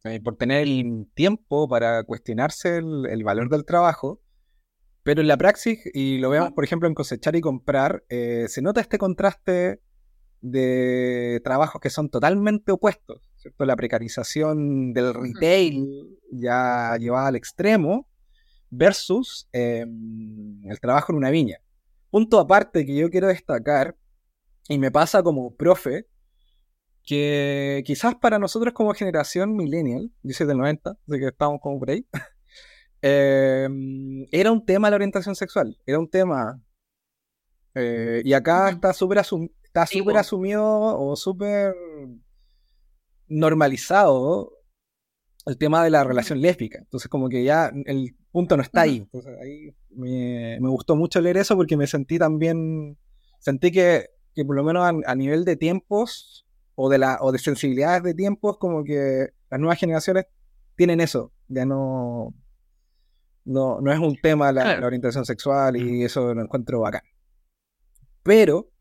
eh, 0.04 0.20
por 0.22 0.36
tener 0.38 0.64
el 0.64 1.08
tiempo 1.14 1.68
para 1.68 2.04
cuestionarse 2.04 2.78
el, 2.78 3.24
valor 3.24 3.50
del 3.50 3.66
trabajo, 3.66 4.22
pero 5.04 5.22
en 5.22 5.28
la 5.28 5.38
praxis, 5.38 5.80
y 5.94 6.20
lo 6.20 6.30
vemos 6.30 6.52
por 6.52 6.64
ejemplo 6.64 6.88
en 6.88 6.94
cosechar 6.94 7.36
y 7.36 7.42
comprar, 7.42 8.04
se 8.10 8.62
nota 8.62 8.82
este 8.82 8.98
contraste 8.98 9.82
de 10.42 11.42
trabajos 11.44 11.82
que 11.82 11.90
son 11.90 12.10
totalmente 12.10 12.72
opuestos, 12.72 13.32
¿cierto? 13.38 13.66
La 13.66 13.76
precarización 13.76 14.94
del 14.94 15.14
retail 15.14 16.20
ya 16.32 16.96
llevada 17.00 17.28
al 17.28 17.36
extremo 17.36 18.08
versus 18.70 19.48
em, 19.52 20.62
el 20.70 20.80
trabajo 20.80 21.12
en 21.12 21.18
una 21.18 21.32
viña. 21.32 21.58
Punto 22.16 22.40
aparte 22.40 22.86
que 22.86 22.96
yo 22.96 23.10
quiero 23.10 23.28
destacar, 23.28 23.98
y 24.70 24.80
me 24.80 24.90
pasa 24.90 25.22
como 25.22 25.54
profe, 25.54 26.08
que 27.04 27.84
quizás 27.86 28.16
para 28.16 28.40
nosotros 28.40 28.74
como 28.74 28.94
generación 28.94 29.54
millennial, 29.58 30.14
yo 30.24 30.34
soy 30.34 30.48
del 30.48 30.60
90, 30.60 30.92
así 30.92 31.20
que 31.20 31.28
estamos 31.28 31.60
como 31.62 31.78
por 31.78 31.90
ahí, 31.90 32.08
em, 33.02 34.26
era 34.32 34.54
un 34.54 34.66
tema 34.66 34.90
la 34.90 34.96
orientación 34.96 35.36
sexual, 35.36 35.78
era 35.86 36.00
un 36.00 36.10
tema... 36.10 36.64
Eh, 37.74 38.22
y 38.24 38.32
acá 38.32 38.70
está 38.70 38.94
súper 38.94 39.18
está 39.18 39.84
asumido 40.18 40.64
o 40.64 41.18
súper 41.18 41.76
normalizado 43.28 44.54
el 45.46 45.58
tema 45.58 45.84
de 45.84 45.90
la 45.90 46.04
relación 46.04 46.42
lésbica. 46.42 46.80
Entonces, 46.80 47.10
como 47.10 47.30
que 47.30 47.44
ya 47.44 47.72
el 47.86 48.16
punto 48.32 48.58
no 48.58 48.64
está 48.64 48.82
ahí. 48.82 48.98
Entonces, 48.98 49.38
ahí 49.42 49.76
me, 49.92 50.58
gustó 50.70 50.96
mucho 50.96 51.22
leer 51.22 51.38
eso 51.38 51.56
porque 51.56 51.78
me 51.78 51.88
sentí 51.88 52.18
también, 52.18 52.98
sentí 53.40 53.72
que, 53.72 54.10
por 54.46 54.56
lo 54.56 54.64
menos 54.64 55.04
a, 55.06 55.16
nivel 55.16 55.46
de 55.46 55.56
tiempos 55.56 56.46
o 56.76 56.90
de, 56.90 56.98
la, 56.98 57.20
o 57.22 57.32
de 57.32 57.40
sensibilidades 57.40 58.04
de 58.04 58.14
tiempos, 58.14 58.58
como 58.58 58.84
que 58.84 59.30
las 59.50 59.60
nuevas 59.60 59.80
generaciones 59.80 60.26
tienen 60.76 61.00
eso. 61.00 61.32
Ya 61.48 61.66
no, 61.66 62.34
no, 63.46 63.80
no 63.82 63.94
es 63.94 64.00
un 64.00 64.20
tema 64.22 64.52
la, 64.52 64.80
la 64.80 64.88
orientación 64.88 65.26
sexual 65.26 65.78
y 65.78 66.04
eso 66.04 66.34
lo 66.34 66.42
encuentro 66.42 66.82
bacán. 66.82 67.04
Pero 68.24 68.72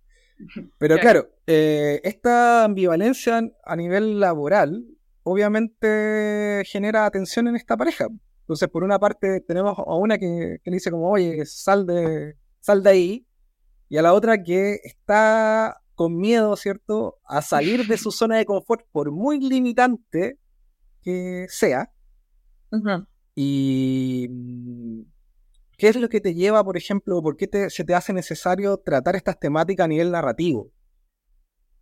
pero 0.79 0.99
claro, 0.99 1.31
eh, 1.47 2.01
esta 2.05 2.65
ambivalencia 2.65 3.41
a 3.65 3.77
nivel 3.77 4.21
laboral 4.21 4.85
obviamente 5.25 6.63
genera 6.67 7.11
tensión 7.11 7.49
en 7.49 7.57
esta 7.57 7.77
pareja. 7.77 8.07
Entonces, 8.41 8.69
por 8.69 8.85
una 8.85 8.99
parte 8.99 9.41
tenemos 9.41 9.77
a 9.79 9.95
una 9.97 10.19
que, 10.19 10.61
le 10.65 10.73
dice 10.73 10.91
como, 10.91 11.11
oye, 11.11 11.45
sal 11.47 11.87
de, 11.87 12.37
sal 12.61 12.83
de 12.83 12.91
ahí, 12.91 13.27
y 13.89 13.97
a 13.97 14.03
la 14.03 14.15
otra 14.15 14.43
que 14.43 14.81
está 14.85 15.81
con 15.95 16.17
miedo, 16.17 16.55
¿cierto?, 16.57 17.19
a 17.25 17.43
salir 17.43 17.87
de 17.87 17.99
su 17.99 18.11
zona 18.13 18.37
de 18.37 18.45
confort, 18.45 18.87
por 18.93 19.11
muy 19.11 19.41
limitante 19.41 20.39
que 21.03 21.47
sea. 21.49 21.91
Y 23.35 24.29
¿Qué 25.77 25.89
es 25.89 25.97
lo 25.97 26.09
que 26.09 26.21
te 26.21 26.35
lleva, 26.35 26.63
por 26.65 26.77
ejemplo, 26.77 27.21
por 27.21 27.37
qué 27.37 27.69
se 27.69 27.85
te 27.85 27.95
hace 27.95 28.13
necesario 28.13 28.77
tratar 28.79 29.17
estas 29.17 29.39
temáticas 29.39 29.85
a 29.85 29.89
nivel 29.89 30.13
narrativo? 30.13 30.71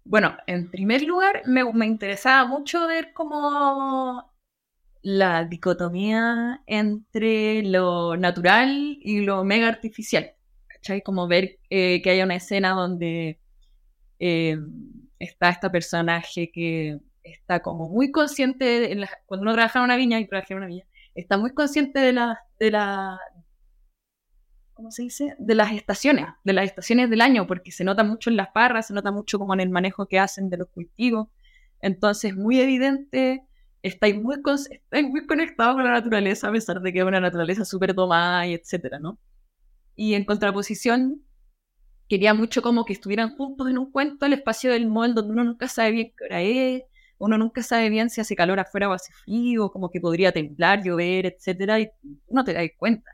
Bueno, 0.04 0.36
en 0.46 0.70
primer 0.70 1.02
lugar, 1.02 1.42
me, 1.46 1.86
interesaba 1.86 2.46
mucho 2.46 2.86
ver 2.86 3.12
cómo 3.12 4.32
la 5.02 5.44
dicotomía 5.44 6.62
entre 6.66 7.62
lo 7.62 8.16
natural 8.16 8.98
y 9.00 9.20
lo 9.20 9.44
mega 9.44 9.68
artificial. 9.68 10.32
¿Cachai? 10.68 11.02
Como 11.02 11.28
ver 11.28 11.58
eh, 11.70 12.02
que 12.02 12.10
hay 12.10 12.22
una 12.22 12.36
escena 12.36 12.70
donde 12.70 13.40
eh, 14.18 14.58
está 15.18 15.50
esta 15.50 15.70
personaje 15.70 16.50
que 16.52 16.98
está 17.22 17.60
como 17.62 17.88
muy 17.88 18.10
consciente, 18.10 18.96
cuando 19.26 19.42
uno 19.42 19.54
trabaja 19.54 19.78
en 19.78 19.84
una 19.84 19.96
viña 19.96 20.20
y 20.20 20.26
trabaja 20.26 20.54
en 20.54 20.58
una 20.58 20.66
viña, 20.66 20.84
está 21.14 21.38
muy 21.38 21.52
consciente 21.54 22.00
de 22.00 22.12
la, 22.12 22.40
de 22.58 22.70
la, 22.70 23.20
¿cómo 24.82 24.90
se 24.90 25.02
dice? 25.02 25.36
De 25.38 25.54
las 25.54 25.70
estaciones, 25.70 26.26
de 26.42 26.52
las 26.52 26.64
estaciones 26.64 27.08
del 27.08 27.20
año, 27.20 27.46
porque 27.46 27.70
se 27.70 27.84
nota 27.84 28.02
mucho 28.02 28.30
en 28.30 28.36
las 28.36 28.48
parras, 28.48 28.88
se 28.88 28.94
nota 28.94 29.12
mucho 29.12 29.38
como 29.38 29.54
en 29.54 29.60
el 29.60 29.70
manejo 29.70 30.06
que 30.06 30.18
hacen 30.18 30.50
de 30.50 30.56
los 30.56 30.68
cultivos. 30.70 31.28
Entonces, 31.80 32.34
muy 32.34 32.58
evidente, 32.58 33.46
estáis 33.80 34.20
muy, 34.20 34.34
estáis 34.70 35.08
muy 35.08 35.24
conectados 35.24 35.76
con 35.76 35.84
la 35.84 35.92
naturaleza, 35.92 36.48
a 36.48 36.52
pesar 36.52 36.80
de 36.80 36.92
que 36.92 36.98
es 36.98 37.04
una 37.04 37.20
naturaleza 37.20 37.64
súper 37.64 37.94
tomada 37.94 38.44
y 38.48 38.54
etcétera, 38.54 38.98
¿no? 38.98 39.20
Y 39.94 40.14
en 40.14 40.24
contraposición, 40.24 41.22
quería 42.08 42.34
mucho 42.34 42.60
como 42.60 42.84
que 42.84 42.94
estuvieran 42.94 43.36
juntos 43.36 43.68
en 43.68 43.78
un 43.78 43.92
cuento 43.92 44.26
el 44.26 44.32
espacio 44.32 44.72
del 44.72 44.88
mall 44.88 45.14
donde 45.14 45.32
uno 45.32 45.44
nunca 45.44 45.68
sabe 45.68 45.92
bien 45.92 46.12
qué 46.18 46.24
hora 46.24 46.42
es, 46.42 46.82
uno 47.18 47.38
nunca 47.38 47.62
sabe 47.62 47.88
bien 47.88 48.10
si 48.10 48.20
hace 48.20 48.34
calor 48.34 48.58
afuera 48.58 48.88
o 48.88 48.92
hace 48.92 49.12
frío, 49.12 49.70
como 49.70 49.90
que 49.90 50.00
podría 50.00 50.32
temblar, 50.32 50.82
llover, 50.82 51.26
etcétera, 51.26 51.78
y 51.78 51.88
no 52.28 52.42
te 52.42 52.52
das 52.52 52.68
cuenta 52.76 53.12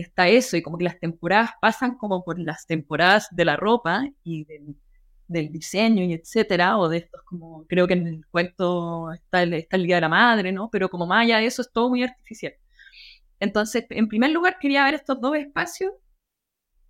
está 0.00 0.28
eso, 0.28 0.56
y 0.56 0.62
como 0.62 0.78
que 0.78 0.84
las 0.84 0.98
temporadas 1.00 1.50
pasan 1.60 1.96
como 1.96 2.24
por 2.24 2.38
las 2.38 2.66
temporadas 2.66 3.28
de 3.30 3.44
la 3.44 3.56
ropa 3.56 4.08
y 4.24 4.44
del, 4.44 5.50
diseño 5.52 6.04
y 6.04 6.12
etcétera, 6.14 6.78
o 6.78 6.88
de 6.88 6.98
estos 6.98 7.22
como, 7.24 7.66
creo 7.66 7.86
que 7.88 7.94
en 7.94 8.06
el 8.06 8.26
cuento 8.30 9.12
está 9.12 9.42
el, 9.42 9.54
está 9.54 9.76
el 9.76 9.86
Día 9.86 9.96
de 9.96 10.02
la 10.02 10.08
Madre, 10.08 10.52
¿no? 10.52 10.70
Pero 10.70 10.88
como 10.88 11.06
más 11.06 11.24
allá 11.24 11.38
de 11.38 11.46
eso 11.46 11.62
es 11.62 11.72
todo 11.72 11.88
muy 11.90 12.02
artificial. 12.04 12.54
Entonces, 13.40 13.86
en 13.90 14.08
primer 14.08 14.30
lugar 14.30 14.58
quería 14.60 14.84
ver 14.84 14.94
estos 14.94 15.20
dos 15.20 15.36
espacios 15.36 15.92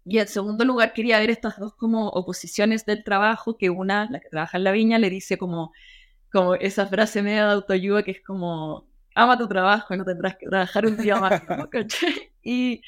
y 0.05 0.19
en 0.19 0.29
segundo 0.29 0.65
lugar 0.65 0.93
quería 0.93 1.19
ver 1.19 1.31
estas 1.31 1.59
dos 1.59 1.75
como 1.75 2.09
oposiciones 2.09 2.87
del 2.87 3.03
trabajo, 3.05 3.57
que 3.57 3.71
una, 3.71 4.09
la 4.11 4.21
que 4.21 4.29
trabaja 4.29 4.57
en 4.57 4.65
la 4.65 4.71
viña, 4.73 4.99
le 4.99 5.11
dice 5.11 5.37
como, 5.37 5.73
como 6.33 6.55
esa 6.55 6.87
frase 6.87 7.23
media 7.23 7.47
de 7.47 7.53
autoayuda 7.55 8.05
que 8.05 8.13
es 8.13 8.23
como, 8.25 8.89
ama 9.17 9.39
tu 9.39 9.49
trabajo 9.49 9.95
y 9.95 9.97
no 9.97 10.05
tendrás 10.05 10.37
que 10.37 10.47
trabajar 10.47 10.87
un 10.87 10.97
día 10.97 11.17
más, 11.17 11.43
¿no? 11.49 11.69
Y 12.43 12.83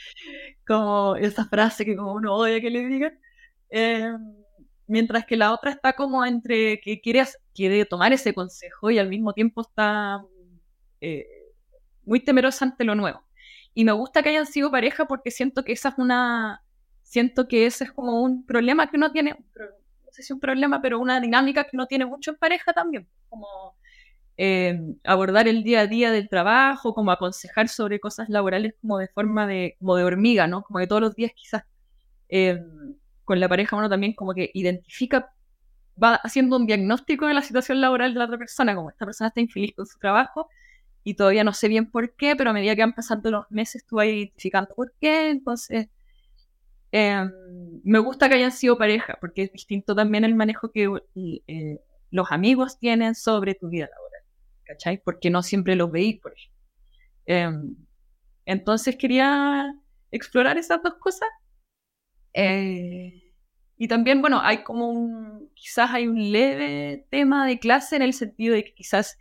como 0.64 1.16
esa 1.16 1.46
frase 1.46 1.84
que 1.84 1.96
como 1.96 2.12
uno 2.12 2.34
odia 2.34 2.60
que 2.60 2.70
le 2.70 2.86
digan. 2.86 3.18
Eh, 3.70 4.12
mientras 4.86 5.26
que 5.26 5.36
la 5.36 5.52
otra 5.52 5.70
está 5.72 5.94
como 5.94 6.24
entre 6.24 6.80
que 6.80 7.00
quiere, 7.00 7.24
quiere 7.54 7.84
tomar 7.84 8.12
ese 8.12 8.34
consejo 8.34 8.90
y 8.90 8.98
al 8.98 9.08
mismo 9.08 9.32
tiempo 9.32 9.62
está 9.62 10.22
eh, 11.00 11.26
muy 12.04 12.20
temerosa 12.20 12.66
ante 12.66 12.84
lo 12.84 12.94
nuevo. 12.94 13.24
Y 13.74 13.84
me 13.84 13.92
gusta 13.92 14.22
que 14.22 14.28
hayan 14.28 14.46
sido 14.46 14.70
pareja 14.70 15.06
porque 15.06 15.30
siento 15.30 15.64
que 15.64 15.72
esa 15.72 15.88
es 15.90 15.98
una, 15.98 16.62
siento 17.02 17.48
que 17.48 17.66
ese 17.66 17.84
es 17.84 17.92
como 17.92 18.22
un 18.22 18.44
problema 18.44 18.90
que 18.90 18.96
uno 18.96 19.12
tiene, 19.12 19.30
no 19.56 20.12
sé 20.12 20.22
si 20.22 20.32
un 20.32 20.40
problema, 20.40 20.80
pero 20.82 20.98
una 21.00 21.20
dinámica 21.20 21.64
que 21.64 21.76
uno 21.76 21.86
tiene 21.86 22.06
mucho 22.06 22.32
en 22.32 22.36
pareja 22.36 22.72
también, 22.72 23.08
como 23.28 23.77
eh, 24.40 24.80
abordar 25.02 25.48
el 25.48 25.64
día 25.64 25.80
a 25.80 25.86
día 25.88 26.12
del 26.12 26.28
trabajo, 26.28 26.94
como 26.94 27.10
aconsejar 27.10 27.68
sobre 27.68 27.98
cosas 27.98 28.28
laborales 28.28 28.74
como 28.80 28.98
de 28.98 29.08
forma 29.08 29.48
de, 29.48 29.76
como 29.80 29.96
de 29.96 30.04
hormiga, 30.04 30.46
¿no? 30.46 30.62
Como 30.62 30.78
de 30.78 30.86
todos 30.86 31.02
los 31.02 31.16
días 31.16 31.32
quizás 31.34 31.64
eh, 32.28 32.62
con 33.24 33.40
la 33.40 33.48
pareja 33.48 33.76
uno 33.76 33.88
también 33.88 34.14
como 34.14 34.34
que 34.34 34.50
identifica, 34.54 35.32
va 36.02 36.14
haciendo 36.14 36.56
un 36.56 36.66
diagnóstico 36.66 37.26
de 37.26 37.34
la 37.34 37.42
situación 37.42 37.80
laboral 37.80 38.14
de 38.14 38.20
la 38.20 38.26
otra 38.26 38.38
persona, 38.38 38.76
como 38.76 38.90
esta 38.90 39.04
persona 39.04 39.28
está 39.28 39.40
infeliz 39.40 39.74
con 39.74 39.86
su 39.86 39.98
trabajo 39.98 40.48
y 41.02 41.14
todavía 41.14 41.42
no 41.42 41.52
sé 41.52 41.66
bien 41.66 41.90
por 41.90 42.14
qué, 42.14 42.36
pero 42.36 42.50
a 42.50 42.52
medida 42.52 42.76
que 42.76 42.82
van 42.82 42.94
pasando 42.94 43.30
los 43.32 43.50
meses 43.50 43.84
tú 43.86 43.96
vas 43.96 44.06
identificando 44.06 44.74
por 44.74 44.92
qué, 45.00 45.30
entonces... 45.30 45.88
Eh, 46.90 47.22
me 47.84 47.98
gusta 47.98 48.28
que 48.28 48.36
hayan 48.36 48.52
sido 48.52 48.78
pareja, 48.78 49.18
porque 49.20 49.42
es 49.42 49.52
distinto 49.52 49.94
también 49.94 50.24
el 50.24 50.34
manejo 50.34 50.70
que 50.70 50.88
los 52.10 52.32
amigos 52.32 52.78
tienen 52.78 53.14
sobre 53.14 53.54
tu 53.54 53.68
vida 53.68 53.88
laboral. 53.92 54.17
¿Cachai? 54.68 55.02
Porque 55.02 55.30
no 55.30 55.42
siempre 55.42 55.74
los 55.76 55.90
veis, 55.90 56.20
por 56.20 56.34
ejemplo. 56.34 56.58
Em, 57.26 57.76
entonces 58.46 58.96
quería 58.96 59.74
explorar 60.12 60.58
esas 60.58 60.82
dos 60.82 60.94
cosas. 61.00 61.28
Eh, 62.34 63.32
y 63.76 63.88
también, 63.88 64.20
bueno, 64.20 64.40
hay 64.42 64.64
como 64.64 64.88
un, 64.90 65.50
quizás 65.54 65.90
hay 65.92 66.06
un 66.06 66.32
leve 66.32 67.06
tema 67.10 67.46
de 67.46 67.58
clase 67.58 67.96
en 67.96 68.02
el 68.02 68.12
sentido 68.14 68.54
de 68.54 68.64
que 68.64 68.74
quizás 68.74 69.18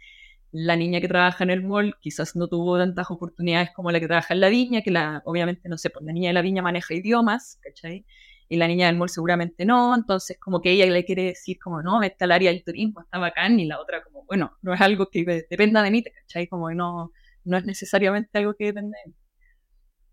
la 0.52 0.76
niña 0.76 1.02
que 1.02 1.08
trabaja 1.08 1.44
en 1.44 1.52
el 1.52 1.64
mall 1.64 1.96
quizás 2.02 2.36
no 2.36 2.48
tuvo 2.48 2.78
tantas 2.78 3.12
oportunidades 3.12 3.72
como 3.76 3.92
la 3.92 4.00
que 4.00 4.08
trabaja 4.08 4.34
en 4.34 4.42
la 4.42 4.50
viña, 4.50 4.82
que 4.82 4.92
la, 4.92 5.22
obviamente, 5.26 5.70
no 5.70 5.78
sé, 5.78 5.90
pues 5.90 6.06
la 6.06 6.14
niña 6.14 6.30
de 6.30 6.34
la 6.34 6.42
viña 6.42 6.62
maneja 6.62 6.94
idiomas, 6.94 7.60
¿cachai? 7.62 8.06
Y 8.50 8.58
la 8.58 8.68
niña 8.68 8.88
del 8.88 8.98
mall 8.98 9.10
seguramente 9.10 9.66
no, 9.66 9.94
entonces 9.96 10.38
como 10.40 10.62
que 10.62 10.72
ella 10.72 10.86
le 10.86 11.06
quiere 11.06 11.24
decir 11.24 11.58
como, 11.60 11.82
no, 11.82 12.02
está 12.04 12.26
el 12.26 12.32
área 12.32 12.52
del 12.52 12.64
turismo, 12.64 13.02
está 13.02 13.18
bacán, 13.18 13.60
y 13.60 13.66
la 13.66 13.80
otra 13.80 14.04
como, 14.04 14.26
bueno, 14.26 14.58
no 14.62 14.74
es 14.74 14.82
algo 14.82 15.10
que 15.10 15.46
dependa 15.50 15.82
de 15.84 15.92
mí, 15.92 16.04
¿cachai? 16.04 16.48
Como 16.48 16.70
que 16.70 16.76
no, 16.76 17.12
no 17.44 17.58
es 17.58 17.66
necesariamente 17.66 18.38
algo 18.38 18.54
que 18.54 18.66
depende 18.66 18.98
de 19.04 19.12
mí. 19.12 19.18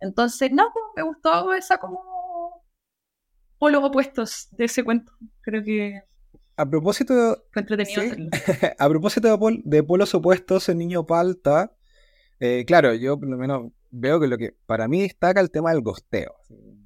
Entonces, 0.00 0.50
no, 0.52 0.70
pues, 0.72 0.84
me 0.96 1.02
gustó 1.02 1.54
esa 1.54 1.78
como 1.78 2.62
polos 3.58 3.84
opuestos 3.84 4.48
de 4.52 4.64
ese 4.64 4.84
cuento. 4.84 5.12
Creo 5.42 5.62
que 5.62 6.02
a 6.56 6.68
propósito, 6.68 7.44
a 8.78 8.88
propósito 8.88 9.38
de, 9.64 9.82
polos 9.82 10.14
opuestos 10.14 10.68
en 10.68 10.78
Niño 10.78 11.04
Palta, 11.04 11.76
eh, 12.38 12.64
claro, 12.66 12.94
yo 12.94 13.18
por 13.18 13.28
lo 13.28 13.36
menos 13.36 13.72
veo 13.94 14.20
que 14.20 14.26
lo 14.26 14.36
que 14.36 14.54
para 14.66 14.88
mí 14.88 15.02
destaca 15.02 15.40
el 15.40 15.50
tema 15.50 15.72
del 15.72 15.82
gosteo. 15.82 16.34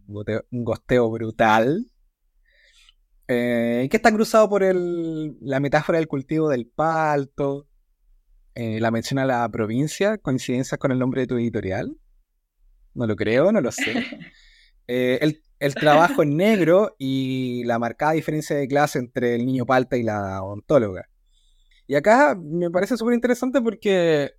Un 0.06 0.64
gosteo 0.64 1.10
brutal. 1.10 1.90
Eh, 3.26 3.88
que 3.90 3.96
está 3.96 4.12
cruzado 4.12 4.48
por 4.48 4.62
el, 4.62 5.36
la 5.40 5.60
metáfora 5.60 5.98
del 5.98 6.08
cultivo 6.08 6.48
del 6.48 6.66
palto. 6.66 7.66
Eh, 8.54 8.80
la 8.80 8.90
mención 8.90 9.18
a 9.18 9.26
la 9.26 9.48
provincia, 9.48 10.18
coincidencias 10.18 10.78
con 10.78 10.92
el 10.92 10.98
nombre 10.98 11.22
de 11.22 11.26
tu 11.28 11.36
editorial. 11.36 11.96
No 12.94 13.06
lo 13.06 13.16
creo, 13.16 13.52
no 13.52 13.60
lo 13.60 13.72
sé. 13.72 14.04
el, 14.86 15.42
el 15.60 15.74
trabajo 15.74 16.22
en 16.22 16.36
negro 16.36 16.94
y 16.98 17.64
la 17.64 17.78
marcada 17.78 18.12
diferencia 18.12 18.56
de 18.56 18.68
clase 18.68 18.98
entre 18.98 19.34
el 19.34 19.46
niño 19.46 19.64
palta 19.64 19.96
y 19.96 20.02
la 20.02 20.42
odontóloga. 20.42 21.08
Y 21.86 21.94
acá 21.94 22.36
me 22.38 22.70
parece 22.70 22.98
súper 22.98 23.14
interesante 23.14 23.62
porque 23.62 24.37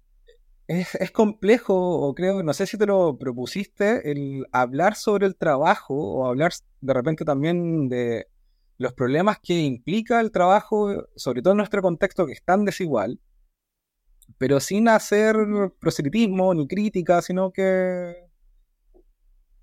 es, 0.70 1.12
complejo, 1.12 1.76
o 1.76 2.14
creo, 2.14 2.44
no 2.44 2.54
sé 2.54 2.68
si 2.68 2.78
te 2.78 2.86
lo 2.86 3.18
propusiste, 3.18 4.12
el 4.12 4.46
hablar 4.52 4.96
sobre 4.96 5.26
el 5.26 5.36
trabajo 5.36 5.96
o 5.96 6.28
hablar 6.28 6.52
de 6.82 6.94
repente 6.94 7.26
también 7.26 7.90
de 7.90 8.28
los 8.78 8.94
problemas 8.94 9.40
que 9.40 9.60
implica 9.60 10.22
el 10.22 10.32
trabajo, 10.32 11.08
sobre 11.16 11.42
todo 11.42 11.54
en 11.54 11.58
nuestro 11.58 11.82
contexto 11.82 12.28
que 12.28 12.34
es 12.34 12.44
tan 12.44 12.66
desigual, 12.66 13.20
pero 14.38 14.60
sin 14.60 14.88
hacer 14.90 15.36
proselitismo 15.80 16.54
ni 16.54 16.68
crítica, 16.68 17.22
sino 17.22 17.52
que 17.52 18.30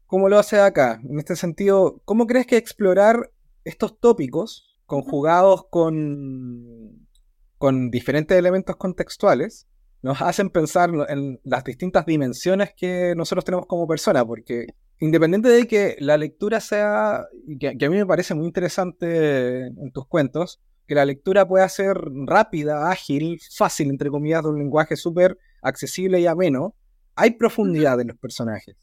¿Cómo 0.07 0.29
lo 0.29 0.39
hace 0.39 0.61
acá. 0.61 1.01
En 1.03 1.19
este 1.19 1.35
sentido, 1.35 2.01
¿cómo 2.05 2.29
crees 2.29 2.47
que 2.47 2.57
explorar 2.57 3.33
estos 3.65 3.99
tópicos 3.99 4.79
conjugados 4.87 5.67
con, 5.69 7.09
con 7.59 7.91
diferentes 7.91 8.39
elementos 8.39 8.77
contextuales 8.77 9.67
nos 10.07 10.23
hacen 10.23 10.51
pensar 10.51 10.91
en 11.09 11.41
las 11.43 11.65
distintas 11.65 12.07
dimensiones 12.07 12.73
que 12.77 13.15
nosotros 13.17 13.45
tenemos 13.45 13.67
como 13.67 13.89
persona? 13.89 14.25
Porque 14.25 14.69
independiente 15.01 15.49
de 15.49 15.67
que 15.67 15.97
la 15.99 16.17
lectura 16.17 16.61
sea, 16.61 17.27
que, 17.59 17.77
que 17.77 17.87
a 17.87 17.91
mí 17.91 17.97
me 17.97 18.07
parece 18.07 18.35
muy 18.35 18.47
interesante 18.47 19.67
en 19.67 19.91
tus 19.93 20.07
cuentos, 20.07 20.61
que 20.87 20.95
la 20.95 21.05
lectura 21.05 21.47
pueda 21.47 21.69
ser 21.69 21.97
rápida, 22.25 22.89
ágil, 22.89 23.41
fácil, 23.57 23.91
entre 23.91 24.09
comillas, 24.11 24.45
de 24.45 24.51
un 24.51 24.59
lenguaje 24.61 24.95
súper 24.97 25.37
accesible 25.61 26.21
y 26.21 26.27
ameno, 26.27 26.77
hay 27.17 27.33
profundidad 27.33 28.01
en 28.01 28.09
los 28.09 28.17
personajes. 28.17 28.77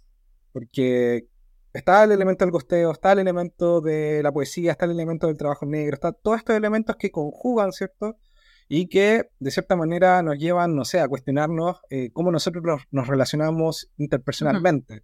Porque 0.51 1.27
está 1.71 2.03
el 2.03 2.11
elemento 2.11 2.43
del 2.43 2.51
costeo, 2.51 2.91
está 2.91 3.13
el 3.13 3.19
elemento 3.19 3.79
de 3.79 4.21
la 4.21 4.33
poesía, 4.33 4.71
está 4.73 4.85
el 4.85 4.91
elemento 4.91 5.27
del 5.27 5.37
trabajo 5.37 5.65
negro, 5.65 5.93
está 5.93 6.11
todos 6.11 6.39
estos 6.39 6.57
elementos 6.57 6.97
que 6.97 7.11
conjugan, 7.11 7.71
¿cierto? 7.71 8.17
Y 8.67 8.87
que 8.87 9.29
de 9.39 9.51
cierta 9.51 9.75
manera 9.75 10.21
nos 10.23 10.37
llevan, 10.37 10.75
no 10.75 10.85
sé, 10.85 10.99
a 10.99 11.07
cuestionarnos 11.07 11.81
eh, 11.89 12.11
cómo 12.13 12.31
nosotros 12.31 12.63
nos, 12.91 13.07
relacionamos 13.07 13.91
interpersonalmente. 13.97 15.03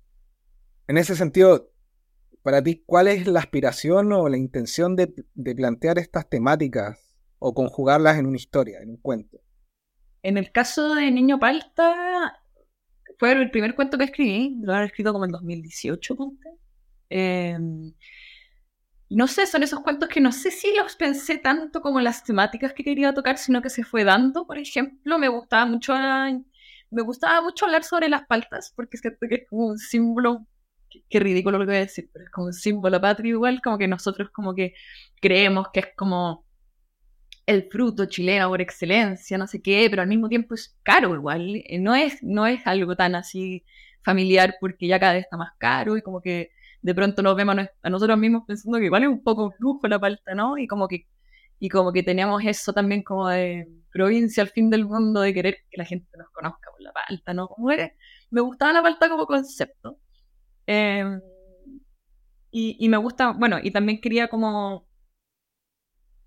En 0.88 0.98
ese 0.98 1.16
sentido, 1.16 1.72
para 2.42 2.63
ti, 2.63 2.84
¿cuál 2.86 3.08
es 3.08 3.28
la 3.28 3.39
aspiración 3.39 4.12
o 4.13 4.28
la 4.30 4.38
intención 4.38 4.96
de, 4.96 5.13
de 5.34 5.56
plantear 5.56 6.00
estas 6.00 6.30
temáticas 6.30 7.00
o 7.38 7.54
conjugarlas 7.54 8.18
en 8.18 8.25
una 8.25 8.38
historia, 8.38 8.80
en 8.82 8.92
un 8.92 8.98
cuento? 8.98 9.39
En 10.22 10.38
el 10.38 10.51
caso 10.51 10.96
de 10.96 11.12
Niño 11.12 11.39
Palta, 11.39 12.42
fue 13.20 13.34
el 13.34 13.51
primer 13.51 13.75
cuento 13.75 13.98
que 13.98 14.06
escribí, 14.06 14.58
lo 14.62 14.74
había 14.74 14.88
escrito 14.88 15.12
como 15.13 15.25
en 15.25 15.32
2018, 15.32 16.16
em, 17.10 17.94
no 19.10 19.28
sé, 19.28 19.48
son 19.48 19.63
esos 19.63 19.80
cuentos 19.82 20.08
que 20.10 20.22
no 20.22 20.32
sé 20.32 20.51
si 20.51 20.74
los 20.75 20.96
pensé 20.96 21.38
tanto 21.39 21.82
como 21.82 22.00
las 22.00 22.24
temáticas 22.24 22.74
que 22.74 22.84
quería 22.84 23.13
tocar, 23.13 23.38
sino 23.38 23.62
que 23.62 23.70
se 23.72 23.84
fue 23.84 24.04
dando. 24.04 24.46
Por 24.46 24.60
ejemplo, 24.60 25.18
me 25.18 25.28
gustaba 25.30 25.66
mucho, 25.66 25.96
me 26.92 27.01
gustaba 27.01 27.42
mucho 27.42 27.66
hablar 27.66 27.83
sobre 27.83 28.07
las 28.07 28.25
paltas, 28.27 28.72
porque 28.75 28.98
es 28.98 29.01
que 29.01 29.10
es 29.36 29.50
como 29.50 29.68
un 29.68 29.79
símbolo, 29.79 30.46
qué, 31.10 31.20
ridículo 31.20 31.57
lo 31.57 31.66
que 31.66 31.72
voy 31.72 31.77
a 31.77 31.79
decir, 31.81 32.10
pero 32.14 32.25
es 32.25 32.31
como 32.31 32.48
un 32.48 32.53
símbolo 32.53 33.01
patrio 33.01 33.36
igual, 33.36 33.62
como 33.64 33.79
que 33.79 33.88
nosotros 33.88 34.29
como 34.31 34.53
que 34.53 34.74
creemos 35.22 35.68
que 35.74 35.79
es 35.81 35.88
como 35.96 36.46
el 37.48 37.68
fruto 37.72 38.05
chileno 38.05 38.48
por 38.50 38.62
excelencia, 38.62 39.38
no 39.40 39.48
sé 39.48 39.60
qué, 39.62 39.88
pero 39.90 40.03
al 40.03 40.07
mismo 40.07 40.29
tiempo 40.29 40.53
es 40.53 40.77
caro 40.83 41.16
igual. 41.16 41.64
Eh, 41.66 41.79
no 41.79 41.96
es, 41.96 42.22
no 42.22 42.46
es 42.46 42.62
algo 42.68 42.96
tan 42.96 43.16
así 43.16 43.66
familiar 44.03 44.55
porque 44.62 44.88
ya 44.88 45.00
cada 45.00 45.14
vez 45.14 45.24
está 45.24 45.38
más 45.38 45.53
caro 45.57 45.98
y 45.98 46.03
como 46.03 46.22
que 46.22 46.51
de 46.81 46.96
pronto 46.96 47.22
nos 47.22 47.35
vemos 47.35 47.55
a 47.81 47.89
nosotros 47.89 48.18
mismos 48.18 48.44
pensando 48.48 48.79
que 48.79 48.85
igual 48.85 49.03
es 49.03 49.09
un 49.09 49.24
poco 49.24 49.53
lujo 49.59 49.87
la 49.87 50.00
palta, 50.00 50.33
¿no? 50.35 50.57
Y 50.57 50.68
como 50.68 50.87
que 50.87 51.07
y 51.59 51.70
como 51.70 51.92
que 51.92 52.03
teníamos 52.03 52.44
eso 52.46 52.74
también 52.74 53.03
como 53.03 53.27
de 53.27 53.68
provincia 53.92 54.44
al 54.44 54.50
fin 54.50 54.70
del 54.70 54.85
mundo, 54.85 55.22
de 55.22 55.33
querer 55.33 55.57
que 55.70 55.77
la 55.77 55.85
gente 55.85 56.07
nos 56.18 56.29
conozca 56.31 56.72
por 56.72 56.81
la 56.81 56.94
palta, 56.94 57.33
¿no? 57.33 57.48
Como 57.50 57.70
me 58.31 58.42
gustaba 58.42 58.74
la 58.74 58.81
palta 58.81 59.09
como 59.09 59.25
concepto. 59.25 60.00
Em, 60.68 61.22
y, 62.51 62.77
y 62.79 62.89
me 62.89 62.98
gusta, 62.98 63.31
bueno, 63.33 63.57
y 63.61 63.72
también 63.72 64.01
quería 64.01 64.27
como 64.29 64.87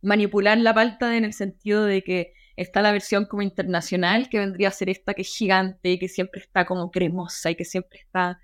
manipular 0.02 0.58
la 0.58 0.74
palta 0.74 1.16
en 1.16 1.24
el 1.24 1.32
sentido 1.32 1.84
de 1.84 2.02
que 2.02 2.34
está 2.56 2.82
la 2.82 2.92
versión 2.92 3.26
como 3.26 3.42
internacional, 3.42 4.28
que 4.28 4.38
vendría 4.38 4.68
a 4.68 4.72
ser 4.72 4.90
esta 4.90 5.14
que 5.14 5.22
es 5.22 5.34
gigante 5.34 5.90
y 5.90 5.98
que 5.98 6.08
siempre 6.08 6.40
está 6.42 6.66
como 6.66 6.90
cremosa 6.90 7.50
y 7.50 7.56
que 7.56 7.64
siempre 7.64 8.00
está 8.00 8.40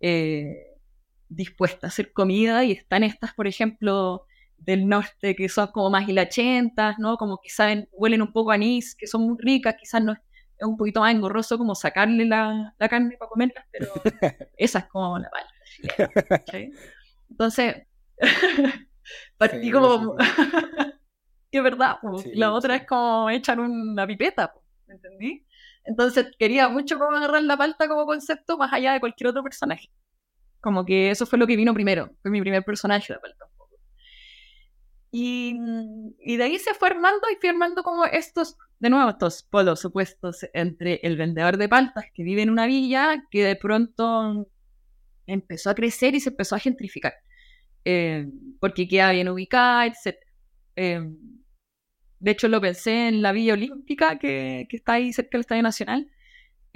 eh, 0.00 0.77
dispuesta 1.28 1.86
a 1.86 1.88
hacer 1.88 2.12
comida, 2.12 2.64
y 2.64 2.72
están 2.72 3.02
estas, 3.02 3.34
por 3.34 3.46
ejemplo, 3.46 4.24
del 4.58 4.88
norte 4.88 5.34
que 5.36 5.48
son 5.48 5.68
como 5.68 5.90
más 5.90 6.08
hilachentas, 6.08 6.98
¿no? 6.98 7.16
Como 7.16 7.40
que 7.40 7.50
saben, 7.50 7.88
huelen 7.92 8.22
un 8.22 8.32
poco 8.32 8.50
a 8.50 8.54
anís, 8.54 8.94
que 8.94 9.06
son 9.06 9.22
muy 9.22 9.36
ricas, 9.38 9.76
quizás 9.78 10.02
no 10.02 10.12
es, 10.12 10.18
un 10.60 10.76
poquito 10.76 11.00
más 11.00 11.14
engorroso 11.14 11.56
como 11.56 11.74
sacarle 11.74 12.24
la, 12.24 12.74
carne 12.78 13.16
para 13.16 13.28
comerlas, 13.28 13.64
pero 13.70 13.92
esa 14.56 14.80
es 14.80 14.84
como 14.86 15.18
la 15.18 15.30
palta. 15.30 16.42
Entonces, 17.30 17.86
partí 19.38 19.70
como... 19.70 20.16
que 21.50 21.60
verdad, 21.62 21.96
la 22.34 22.52
otra 22.52 22.76
es 22.76 22.86
como 22.86 23.30
echar 23.30 23.58
una 23.60 24.06
pipeta, 24.06 24.52
¿me 24.86 24.94
entendí? 24.94 25.46
Entonces 25.84 26.26
quería 26.38 26.68
mucho 26.68 26.98
como 26.98 27.16
agarrar 27.16 27.42
la 27.42 27.56
palta 27.56 27.88
como 27.88 28.04
concepto 28.04 28.58
más 28.58 28.70
allá 28.72 28.92
de 28.92 29.00
cualquier 29.00 29.28
otro 29.28 29.42
personaje. 29.42 29.88
Como 30.60 30.84
que 30.84 31.10
eso 31.10 31.26
fue 31.26 31.38
lo 31.38 31.46
que 31.46 31.56
vino 31.56 31.74
primero, 31.74 32.10
fue 32.22 32.30
mi 32.30 32.40
primer 32.40 32.64
personaje 32.64 33.12
la 33.12 33.20
palta. 33.20 33.46
Y, 35.10 35.56
y 36.18 36.36
de 36.36 36.44
ahí 36.44 36.58
se 36.58 36.74
fue 36.74 36.88
armando 36.88 37.26
y 37.32 37.36
fui 37.36 37.48
armando 37.48 37.82
como 37.82 38.04
estos, 38.04 38.58
de 38.78 38.90
nuevo, 38.90 39.08
estos 39.08 39.42
polos 39.42 39.84
opuestos 39.84 40.44
entre 40.52 41.00
el 41.02 41.16
vendedor 41.16 41.56
de 41.56 41.68
paltas 41.68 42.04
que 42.12 42.22
vive 42.22 42.42
en 42.42 42.50
una 42.50 42.66
villa 42.66 43.24
que 43.30 43.42
de 43.42 43.56
pronto 43.56 44.46
empezó 45.26 45.70
a 45.70 45.74
crecer 45.74 46.14
y 46.14 46.20
se 46.20 46.30
empezó 46.30 46.56
a 46.56 46.58
gentrificar. 46.58 47.14
Eh, 47.84 48.28
porque 48.60 48.86
queda 48.86 49.12
bien 49.12 49.28
ubicada, 49.28 49.86
etc. 49.86 50.16
De 52.20 52.32
hecho, 52.32 52.48
lo 52.48 52.60
pensé 52.60 53.08
en 53.08 53.22
la 53.22 53.32
Villa 53.32 53.54
Olímpica, 53.54 54.18
que, 54.18 54.66
está 54.70 54.94
ahí 54.94 55.12
cerca 55.12 55.30
del 55.32 55.42
Estadio 55.42 55.62
Nacional, 55.62 56.10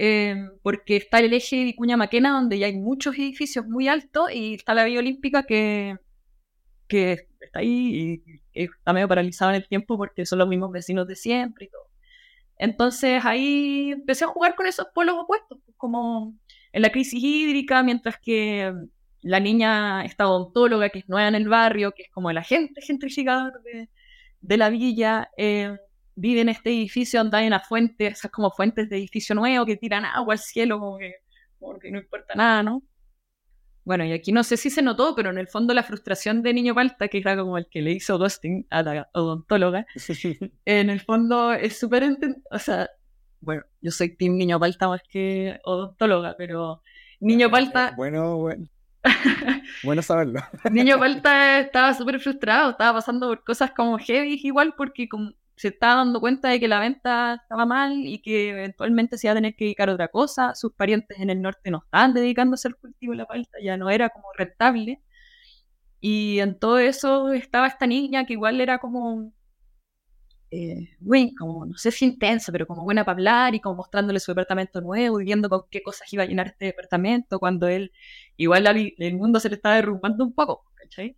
em, 0.03 0.51
porque 0.61 0.97
está 0.97 1.19
el 1.19 1.33
eje 1.33 1.57
de 1.57 1.63
Vicuña 1.65 1.97
Maquena, 1.97 2.31
donde 2.31 2.59
ya 2.59 2.67
hay 2.67 2.77
muchos 2.77 3.15
edificios 3.15 3.65
muy 3.65 3.87
altos, 3.87 4.31
y 4.33 4.55
está 4.55 4.73
la 4.73 4.83
Villa 4.85 4.99
Olímpica 4.99 5.43
que, 5.43 5.97
que 6.87 7.27
está 7.41 7.59
ahí 7.59 8.21
y, 8.53 8.63
está 8.63 8.93
medio 8.93 9.07
paralizado 9.07 9.51
en 9.51 9.57
el 9.57 9.67
tiempo 9.67 9.97
porque 9.97 10.25
son 10.25 10.39
los 10.39 10.47
mismos 10.47 10.71
vecinos 10.71 11.07
de 11.07 11.15
siempre 11.15 11.65
y 11.65 11.69
todo. 11.69 11.89
Entonces 12.57 13.23
ahí 13.25 13.91
empecé 13.93 14.25
a 14.25 14.27
jugar 14.27 14.55
con 14.55 14.67
esos 14.67 14.87
polos 14.93 15.15
opuestos, 15.17 15.59
pues, 15.65 15.75
como 15.77 16.35
en 16.71 16.81
la 16.81 16.91
crisis 16.91 17.23
hídrica, 17.23 17.83
mientras 17.83 18.17
que 18.19 18.73
la 19.21 19.39
niña, 19.39 20.05
esta 20.05 20.27
odontóloga 20.27 20.89
que 20.89 20.99
es 20.99 21.09
nueva 21.09 21.29
en 21.29 21.35
el 21.35 21.47
barrio, 21.49 21.93
que 21.93 22.03
es 22.03 22.11
como 22.11 22.29
el 22.29 22.37
agente 22.37 22.81
gentrificador 22.81 23.61
de, 23.63 23.89
de 24.41 24.57
la 24.57 24.69
villa 24.69 25.31
eh, 25.37 25.77
vive 26.15 26.41
en 26.41 26.49
este 26.49 26.69
edificio 26.69 27.19
donde 27.19 27.37
hay 27.37 27.47
una 27.47 27.59
fuente, 27.59 28.07
esas 28.07 28.31
como 28.31 28.51
fuentes 28.51 28.89
de 28.89 28.97
edificio 28.97 29.35
nuevo 29.35 29.65
que 29.65 29.77
tiran 29.77 30.05
agua 30.05 30.33
al 30.33 30.39
cielo, 30.39 30.79
como 30.79 30.97
que, 30.97 31.15
no 31.91 31.99
importa 31.99 32.35
nada, 32.35 32.63
¿no? 32.63 32.83
Bueno, 33.85 34.05
y 34.05 34.13
aquí 34.13 34.31
no 34.31 34.43
sé 34.43 34.55
si 34.55 34.69
se 34.69 34.81
notó, 34.81 35.13
pero 35.13 35.29
en 35.29 35.37
el 35.37 35.47
fondo 35.47 35.73
la 35.73 35.83
frustración 35.83 36.41
de 36.41 36.53
Niño 36.53 36.73
Palta, 36.73 37.09
que 37.09 37.17
era 37.17 37.35
como 37.35 37.57
el 37.57 37.67
que 37.67 37.81
le 37.81 37.91
hizo 37.91 38.17
Dustin 38.17 38.65
a 38.69 38.81
la 38.81 39.09
odontóloga, 39.13 39.85
en 40.65 40.89
el 40.89 41.01
fondo 41.01 41.51
es 41.53 41.77
súper... 41.77 42.17
O 42.49 42.59
sea, 42.59 42.89
bueno, 43.41 43.63
yo 43.81 43.91
soy 43.91 44.15
Team 44.15 44.35
Niño 44.35 44.59
Palta 44.59 44.87
más 44.87 45.01
que 45.09 45.59
odontóloga, 45.65 46.35
pero 46.37 46.81
Niño 47.19 47.51
Palta... 47.51 47.93
Bueno, 47.97 48.37
bueno. 48.37 48.67
bueno 49.83 50.01
saberlo. 50.01 50.41
Niño 50.71 50.97
Palta 50.99 51.59
estaba 51.59 51.93
súper 51.93 52.19
frustrado, 52.19 52.71
estaba 52.71 52.99
pasando 52.99 53.27
por 53.27 53.43
cosas 53.43 53.71
como 53.71 53.97
heavy 53.97 54.39
igual 54.43 54.73
porque 54.77 55.09
se 55.55 55.69
estaba 55.69 55.95
dando 55.95 56.19
cuenta 56.19 56.49
de 56.49 56.59
que 56.59 56.67
la 56.67 56.79
venta 56.79 57.35
estaba 57.35 57.65
mal 57.65 57.93
y 58.05 58.21
que 58.21 58.49
eventualmente 58.49 59.17
se 59.17 59.27
iba 59.27 59.33
a 59.33 59.35
tener 59.35 59.55
que 59.55 59.65
dedicar 59.65 59.89
a 59.89 59.93
otra 59.93 60.07
cosa. 60.09 60.55
Sus 60.55 60.73
parientes 60.73 61.19
en 61.19 61.29
el 61.29 61.41
norte 61.41 61.71
no 61.71 61.79
estaban 61.85 62.13
dedicándose 62.13 62.67
al 62.67 62.75
cultivo 62.77 63.11
de 63.13 63.17
la 63.17 63.25
palta, 63.27 63.57
ya 63.63 63.77
no 63.77 63.89
era 63.89 64.09
como 64.09 64.27
rentable. 64.37 65.01
Y 65.99 66.39
en 66.39 66.59
todo 66.59 66.79
eso 66.79 67.31
estaba 67.33 67.67
esta 67.67 67.87
niña 67.87 68.25
que 68.25 68.33
igual 68.33 68.61
era 68.61 68.77
como, 68.79 69.33
eh, 70.51 70.89
como, 71.37 71.65
no 71.65 71.77
sé 71.77 71.91
si 71.91 72.05
intensa, 72.05 72.51
pero 72.51 72.67
como 72.67 72.83
buena 72.83 73.03
para 73.05 73.13
hablar 73.15 73.55
y 73.55 73.59
como 73.61 73.75
mostrándole 73.75 74.19
su 74.19 74.31
departamento 74.31 74.81
nuevo 74.81 75.19
y 75.19 75.25
viendo 75.25 75.49
con 75.49 75.61
qué 75.71 75.81
cosas 75.81 76.11
iba 76.13 76.23
a 76.23 76.25
llenar 76.27 76.47
este 76.47 76.65
departamento 76.65 77.39
cuando 77.39 77.67
él, 77.67 77.91
igual 78.37 78.67
el 78.67 79.15
mundo 79.15 79.39
se 79.39 79.49
le 79.49 79.55
estaba 79.55 79.75
derrumbando 79.75 80.23
un 80.23 80.33
poco, 80.33 80.65
¿cachai? 80.75 81.17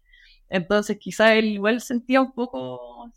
Entonces 0.49 0.97
quizá 0.99 1.35
él 1.35 1.45
igual 1.47 1.81
sentía 1.81 2.21
un 2.21 2.33
poco, 2.33 3.11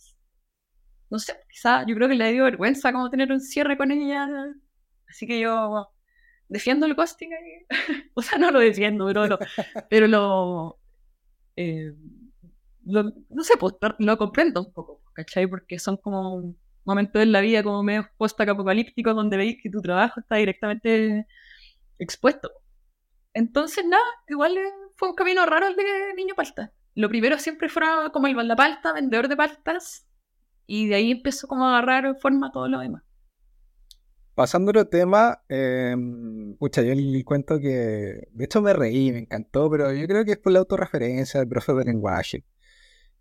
no 1.11 1.19
sé, 1.19 1.35
quizá 1.51 1.85
yo 1.87 1.95
creo 1.95 2.09
que 2.09 2.15
le 2.15 2.33
dio 2.33 2.45
vergüenza 2.45 2.93
como 2.93 3.11
tener 3.11 3.33
un 3.33 3.41
cierre 3.41 3.77
con 3.77 3.91
ella. 3.91 4.29
Así 5.09 5.27
que 5.27 5.41
yo 5.41 5.89
defiendo 6.49 6.87
el 6.87 6.95
ghosting 6.95 7.31
o 8.15 8.23
sea, 8.23 8.39
no 8.39 8.51
lo 8.51 8.61
defiendo, 8.61 9.07
pero 9.07 9.27
lo, 9.27 9.39
pero 9.91 10.07
lo, 10.07 10.81
eh, 11.57 11.93
no 12.85 13.45
sé, 13.45 13.57
pues 13.59 13.75
lo 13.99 14.19
comprendo 14.19 14.63
un 14.63 14.73
poco, 14.73 15.03
¿cachai? 15.13 15.47
Porque 15.47 15.79
son 15.79 15.97
como 15.99 16.55
momentos 16.85 17.23
en 17.23 17.33
la 17.33 17.41
vida 17.41 17.63
como 17.63 17.83
medio 17.83 18.09
post-apocalípticos 18.17 19.15
donde 19.15 19.37
veis 19.37 19.59
que 19.63 19.71
tu 19.71 19.83
trabajo 19.83 20.21
está 20.21 20.37
directamente 20.37 21.27
expuesto. 21.99 22.51
Entonces, 23.35 23.85
nada, 23.85 24.03
igual 24.27 24.57
fue 24.97 25.11
un 25.11 25.15
camino 25.15 25.45
raro 25.47 25.69
el 25.69 25.77
de 25.77 26.15
Niño 26.17 26.35
Palta. 26.35 26.73
Lo 26.95 27.09
primero 27.09 27.39
siempre 27.39 27.69
fue 27.69 27.83
como 28.13 28.27
el 28.27 28.35
baldapalta, 28.35 28.93
vendedor 28.93 29.29
de 29.29 29.37
paltas, 29.37 30.08
y 30.69 30.87
de 30.87 30.95
ahí 30.95 31.11
empezó 31.11 31.49
como 31.49 31.65
a 31.65 31.79
agarrar 31.79 32.15
forma 32.21 32.53
todo 32.53 32.69
lo 32.69 32.79
demás. 32.79 33.03
Pasando 34.35 34.69
a 34.69 34.71
otro 34.71 34.87
tema, 34.87 35.43
eh, 35.49 35.97
pucha, 36.59 36.83
yo 36.83 36.95
le 36.95 37.25
cuento 37.25 37.59
que, 37.59 38.29
de 38.31 38.45
hecho 38.45 38.63
me 38.63 38.73
reí, 38.73 39.11
me 39.11 39.21
encantó, 39.21 39.69
pero 39.69 39.93
yo 39.93 40.07
creo 40.07 40.25
que 40.25 40.33
es 40.33 40.39
por 40.39 40.53
la 40.53 40.61
autorreferencia 40.61 41.41
del 41.41 41.49
profe 41.49 41.73
de 41.73 41.85
lenguaje. 41.85 42.45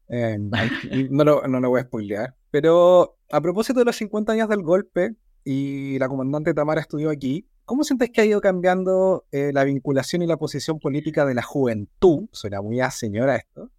Eh, 0.10 0.38
no, 0.39 1.25
lo, 1.25 1.45
no 1.49 1.60
lo 1.60 1.69
voy 1.69 1.81
a 1.81 1.83
spoilear. 1.83 2.38
Pero 2.49 3.17
a 3.29 3.41
propósito 3.41 3.79
de 3.79 3.86
los 3.86 3.97
50 3.97 4.31
años 4.31 4.47
del 4.47 4.62
golpe 4.62 5.17
y 5.43 5.99
la 5.99 6.07
comandante 6.07 6.53
Tamara 6.53 6.79
estudió 6.79 7.10
aquí, 7.10 7.45
¿cómo 7.65 7.83
sientes 7.83 8.12
que 8.12 8.21
ha 8.21 8.25
ido 8.25 8.39
cambiando 8.39 9.25
eh, 9.33 9.51
la 9.53 9.65
vinculación 9.65 10.21
y 10.21 10.27
la 10.27 10.38
posición 10.38 10.79
política 10.79 11.25
de 11.25 11.33
la 11.33 11.43
juventud? 11.43 12.29
Suena 12.31 12.62
muy 12.62 12.79
a 12.79 12.89
señora 12.89 13.36
esto. 13.36 13.69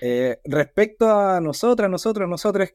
Eh, 0.00 0.38
respecto 0.44 1.10
a 1.10 1.40
nosotras, 1.40 1.90
nosotros, 1.90 2.28
nosotros, 2.28 2.70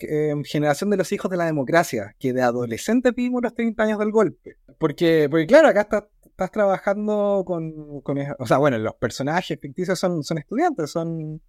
generación 0.45 0.89
de 0.89 0.97
los 0.97 1.11
hijos 1.11 1.29
de 1.29 1.37
la 1.37 1.45
democracia, 1.45 2.15
que 2.19 2.33
de 2.33 2.41
adolescente 2.41 3.11
vivimos 3.11 3.41
los 3.43 3.53
30 3.53 3.83
años 3.83 3.99
del 3.99 4.11
golpe. 4.11 4.57
Porque, 4.77 5.27
porque 5.29 5.47
claro, 5.47 5.67
acá 5.67 5.81
estás, 5.81 6.03
estás 6.25 6.51
trabajando 6.51 7.43
con, 7.45 8.01
con, 8.01 8.17
O 8.39 8.45
sea, 8.45 8.57
bueno, 8.57 8.77
los 8.77 8.95
personajes 8.95 9.59
ficticios 9.59 9.99
son, 9.99 10.23
son 10.23 10.37
estudiantes, 10.37 10.91
son 10.91 11.41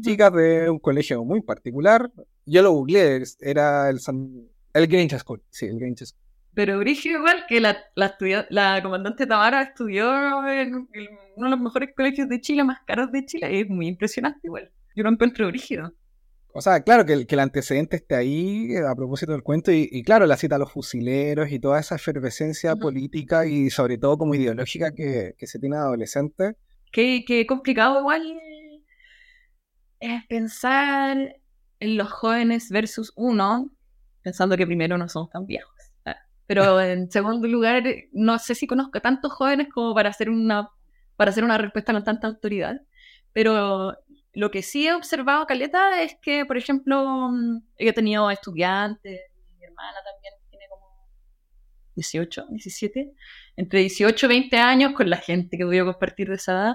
chicas 0.00 0.32
de 0.32 0.68
un 0.68 0.78
colegio 0.78 1.24
muy 1.24 1.40
particular. 1.40 2.10
Yo 2.44 2.62
lo 2.62 2.72
googleé, 2.72 3.22
era 3.40 3.88
el, 3.88 3.98
el 4.74 4.86
Grange 4.86 5.18
School. 5.18 5.42
Sí, 5.50 5.66
el 5.66 5.78
Grange 5.78 6.06
School. 6.06 6.24
Pero 6.54 6.78
Brigio 6.78 7.18
igual 7.18 7.44
que 7.48 7.60
la, 7.60 7.76
la, 7.96 8.16
la 8.48 8.80
comandante 8.82 9.26
Tamara 9.26 9.62
estudió 9.62 10.46
en, 10.48 10.88
uno 11.36 11.46
de 11.46 11.50
los 11.50 11.60
mejores 11.60 11.90
colegios 11.96 12.28
de 12.28 12.40
Chile, 12.40 12.62
más 12.62 12.78
caros 12.86 13.10
de 13.10 13.26
Chile. 13.26 13.60
Es 13.60 13.68
muy 13.68 13.88
impresionante 13.88 14.40
igual. 14.44 14.70
Yo 14.94 15.02
lo 15.02 15.10
encuentro 15.10 15.46
brígido. 15.48 15.92
O 16.56 16.60
sea, 16.60 16.82
claro 16.82 17.04
que 17.04 17.14
el, 17.14 17.26
que 17.26 17.34
el 17.34 17.40
antecedente 17.40 17.96
esté 17.96 18.14
ahí 18.14 18.68
eh, 18.70 18.86
a 18.86 18.94
propósito 18.94 19.32
del 19.32 19.42
cuento 19.42 19.72
y, 19.72 20.02
claro, 20.04 20.24
la 20.24 20.36
cita 20.36 20.54
a 20.54 20.58
los 20.58 20.70
fusileros 20.70 21.50
y 21.50 21.58
toda 21.58 21.80
esa 21.80 21.96
efervescencia 21.96 22.76
política 22.76 23.44
y 23.44 23.70
sobre 23.70 23.98
todo 23.98 24.16
como 24.18 24.36
ideológica 24.36 24.92
que, 24.92 25.34
que 25.36 25.46
se 25.48 25.58
tiene 25.58 25.76
adolescente. 25.76 26.54
Qué, 26.92 27.24
qué 27.26 27.44
complicado 27.44 27.98
igual 27.98 28.22
es 29.98 30.24
pensar 30.28 31.36
en 31.80 31.96
los 31.96 32.10
jóvenes 32.12 32.70
versus 32.70 33.12
uno, 33.16 33.70
pensando 34.22 34.56
que 34.56 34.66
primero 34.66 34.96
no 34.96 35.08
somos 35.08 35.30
tan 35.30 35.46
viejos. 35.46 35.74
Ah, 36.04 36.16
pero 36.46 36.80
en 36.80 37.10
segundo 37.10 37.48
lugar, 37.48 37.82
no 38.12 38.38
sé 38.38 38.54
si 38.54 38.66
conozco 38.66 39.00
tantos 39.00 39.32
jóvenes 39.32 39.68
como 39.72 39.94
para 39.94 40.10
hacer 40.10 40.30
una, 40.30 40.68
para 41.16 41.30
hacer 41.30 41.42
una 41.42 41.58
respuesta 41.58 41.92
con 41.92 42.04
tanta 42.04 42.28
autoridad. 42.28 42.80
Pero 43.32 43.96
lo 44.34 44.50
que 44.50 44.62
sí 44.62 44.86
he 44.86 44.94
observado, 44.94 45.46
Caleta, 45.46 46.02
es 46.02 46.16
que, 46.20 46.44
por 46.44 46.56
ejemplo, 46.56 47.30
he 47.78 47.92
tenido 47.92 48.30
estudiantes, 48.30 49.20
mi 49.58 49.64
hermana 49.64 49.98
también 50.04 50.34
tiene 50.50 50.66
como 50.68 51.08
18, 51.96 52.46
17, 52.50 53.12
entre 53.56 53.80
18 53.80 54.26
y 54.26 54.28
20 54.28 54.56
años 54.58 54.92
con 54.92 55.08
la 55.08 55.18
gente 55.18 55.56
que 55.56 55.64
voy 55.64 55.78
a 55.78 55.84
compartir 55.84 56.28
de 56.28 56.34
esa 56.34 56.52
edad 56.52 56.74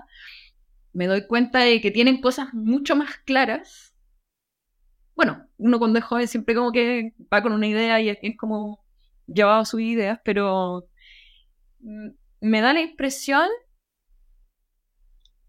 me 0.94 1.08
doy 1.08 1.28
cuenta 1.28 1.60
de 1.60 1.82
que 1.82 1.92
tienen 1.92 2.22
cosas 2.22 2.54
mucho 2.54 2.96
más 2.96 3.18
claras. 3.26 3.94
Bueno, 5.16 5.48
uno 5.58 5.80
cuando 5.80 6.00
es 6.00 6.06
joven 6.06 6.28
siempre 6.28 6.56
como 6.56 6.72
que 6.72 7.14
va 7.32 7.42
con 7.42 7.54
una 7.54 7.68
idea 7.68 8.02
y 8.02 8.10
es, 8.10 8.18
como 8.38 8.84
llevado 9.28 9.66
sus 9.66 9.82
ideas, 9.82 10.20
pero 10.24 10.90
mm, 11.82 12.10
me 12.42 12.62
da 12.62 12.74
la 12.74 12.82
impresión 12.82 13.48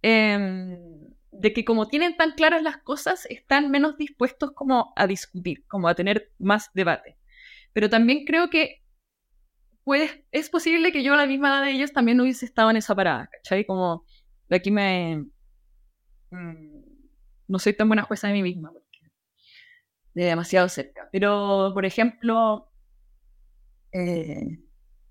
em, 0.03 1.00
de 1.41 1.55
que 1.55 1.65
como 1.65 1.89
tienen 1.89 2.17
tan 2.17 2.33
claras 2.33 2.63
las 2.63 2.77
cosas, 2.79 3.27
están 3.31 3.71
menos 3.71 3.97
dispuestos 3.97 4.53
como 4.53 4.93
a 4.95 5.07
discutir, 5.07 5.65
como 5.67 5.89
a 5.89 5.95
tener 5.95 6.31
más 6.39 6.71
debate. 6.75 7.17
Pero 7.73 7.89
también 7.89 8.27
creo 8.27 8.51
que 8.51 8.83
puede, 9.83 10.27
es 10.33 10.51
posible 10.51 10.93
que 10.93 11.03
yo 11.03 11.15
a 11.15 11.17
la 11.17 11.27
misma 11.27 11.49
edad 11.49 11.65
de 11.65 11.73
ellos 11.73 11.93
también 11.93 12.21
hubiese 12.21 12.45
estado 12.45 12.71
en 12.71 12.77
esa 12.77 12.95
parada, 12.95 13.31
¿cachai? 13.33 13.65
Como 13.65 14.05
de 14.49 14.57
aquí 14.57 14.71
me... 14.71 15.25
Mm, 16.31 16.83
no 17.49 17.59
soy 17.59 17.73
tan 17.73 17.89
buena 17.89 18.03
jueza 18.03 18.29
de 18.29 18.35
mí 18.35 18.43
misma, 18.43 18.71
de 20.15 20.25
demasiado 20.25 20.69
cerca. 20.69 21.09
Pero, 21.11 21.71
por 21.73 21.87
ejemplo, 21.87 22.71
eh, 23.93 24.61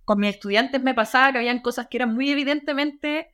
con 0.06 0.20
mis 0.20 0.36
estudiantes 0.36 0.82
me 0.82 0.94
pasaba 0.94 1.32
que 1.32 1.40
habían 1.40 1.62
cosas 1.62 1.88
que 1.88 1.98
eran 1.98 2.14
muy 2.14 2.30
evidentemente, 2.30 3.32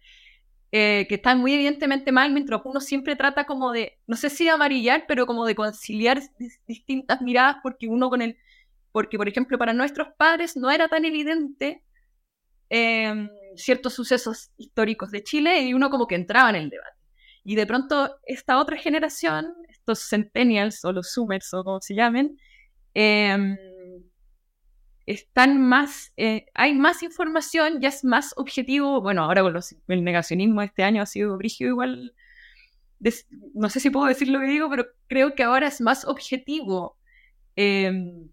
eh, 0.75 1.05
que 1.07 1.15
están 1.15 1.39
muy 1.39 1.53
evidentemente 1.53 2.11
mal, 2.11 2.31
mientras 2.33 2.61
uno 2.65 2.79
siempre 2.79 3.15
trata 3.15 3.45
como 3.45 3.71
de, 3.71 3.99
no 4.07 4.15
sé 4.15 4.29
si 4.29 4.45
de 4.45 4.51
amarillar, 4.51 5.05
pero 5.07 5.25
como 5.25 5.45
de 5.45 5.55
conciliar 5.55 6.21
distintas 6.67 7.21
miradas, 7.21 7.57
porque 7.63 7.87
uno 7.87 8.09
con 8.09 8.21
el, 8.21 8.37
porque 8.91 9.17
por 9.17 9.27
ejemplo 9.27 9.57
para 9.57 9.73
nuestros 9.73 10.09
padres 10.17 10.57
no 10.57 10.71
era 10.71 10.87
tan 10.87 11.05
evidente 11.05 11.85
Em, 12.69 13.29
ciertos 13.55 13.93
sucesos 13.93 14.51
históricos 14.57 15.11
de 15.11 15.23
Chile 15.23 15.61
y 15.61 15.73
uno 15.73 15.89
como 15.89 16.07
que 16.07 16.15
entraba 16.15 16.49
en 16.49 16.55
el 16.55 16.69
debate. 16.69 16.97
Y 17.43 17.55
de 17.55 17.67
pronto 17.67 18.17
esta 18.25 18.59
otra 18.59 18.77
generación, 18.77 19.53
estos 19.69 20.09
centennials 20.09 20.83
o 20.83 20.91
los 20.91 21.13
zoomers 21.13 21.53
o 21.53 21.63
como 21.63 21.79
se 21.79 21.95
llamen, 21.95 22.37
em, 22.93 23.55
están 25.05 25.61
más, 25.61 26.13
eh, 26.17 26.47
hay 26.53 26.73
más 26.73 27.03
información, 27.03 27.79
ya 27.81 27.89
es 27.89 28.03
más 28.03 28.33
objetivo, 28.37 29.01
bueno, 29.01 29.23
ahora 29.23 29.41
con 29.43 29.55
el 29.87 30.03
negacionismo 30.03 30.61
este 30.61 30.83
año 30.83 31.01
ha 31.01 31.05
sido 31.05 31.37
brígido 31.37 31.69
igual, 31.69 32.13
no 33.53 33.69
sé 33.69 33.79
si 33.79 33.89
puedo 33.89 34.07
decir 34.07 34.29
lo 34.29 34.39
que 34.39 34.47
digo, 34.47 34.69
pero 34.69 34.85
creo 35.07 35.35
que 35.35 35.43
ahora 35.43 35.67
es 35.67 35.81
más 35.81 36.05
objetivo 36.05 36.97
em, 37.55 38.29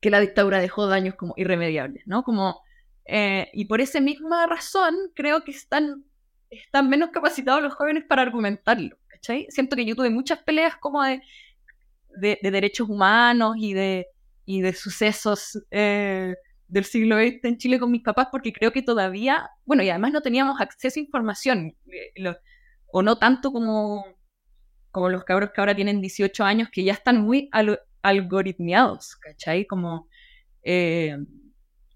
que 0.00 0.10
la 0.10 0.20
dictadura 0.20 0.60
dejó 0.60 0.86
daños 0.86 1.16
como 1.16 1.34
irremediables, 1.36 2.06
¿no? 2.06 2.22
Como 2.22 2.62
eh, 3.08 3.48
y 3.54 3.64
por 3.64 3.80
esa 3.80 4.00
misma 4.00 4.46
razón 4.46 4.94
creo 5.14 5.42
que 5.42 5.50
están, 5.50 6.04
están 6.50 6.90
menos 6.90 7.10
capacitados 7.10 7.62
los 7.62 7.74
jóvenes 7.74 8.04
para 8.04 8.22
argumentarlo. 8.22 8.96
¿cachai? 9.08 9.46
Siento 9.48 9.76
que 9.76 9.86
yo 9.86 9.96
tuve 9.96 10.10
muchas 10.10 10.40
peleas 10.42 10.76
como 10.76 11.02
de, 11.02 11.20
de, 12.16 12.50
derechos 12.50 12.88
humanos 12.88 13.56
y 13.58 13.72
de, 13.72 14.08
y 14.48 14.62
de 14.62 14.72
sucesos 14.72 15.62
eh, 15.70 16.34
del 16.68 16.84
siglo 16.86 17.18
XX 17.18 17.44
en 17.44 17.58
Chile 17.58 17.78
con 17.78 17.90
mis 17.90 18.02
papás 18.02 18.28
porque 18.32 18.50
creo 18.50 18.72
que 18.72 18.80
todavía, 18.80 19.50
bueno, 19.66 19.82
y 19.82 19.90
además 19.90 20.12
no 20.12 20.22
teníamos 20.22 20.58
acceso 20.58 20.98
a 20.98 21.02
información, 21.02 21.76
eh, 21.86 22.34
o 22.90 23.02
no 23.02 23.18
tanto 23.18 23.52
como, 23.52 24.06
como 24.90 25.10
los 25.10 25.24
cabros 25.24 25.50
que 25.54 25.60
ahora 25.60 25.76
tienen 25.76 26.00
18 26.00 26.44
años 26.44 26.70
que 26.72 26.82
ya 26.82 26.94
están 26.94 27.20
muy 27.20 27.50
algoritmiados, 28.00 29.16
¿cachai? 29.16 29.66
Como 29.66 30.08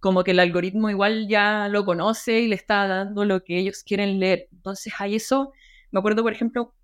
como 0.01 0.25
que 0.25 0.33
el 0.33 0.41
algoritmo 0.41 0.91
igual 0.91 1.29
ya 1.29 1.69
lo 1.69 1.85
conoce 1.85 2.41
y 2.41 2.49
le 2.49 2.57
está 2.57 2.87
dando 2.88 3.25
lo 3.25 3.45
que 3.45 3.57
ellos 3.57 3.85
quieren 3.85 4.19
leer. 4.19 4.49
Entonces 4.51 4.93
hay 4.99 5.15
eso, 5.15 5.53
me 5.91 6.01
acuerdo 6.01 6.23
por 6.23 6.33
ejemplo 6.33 6.75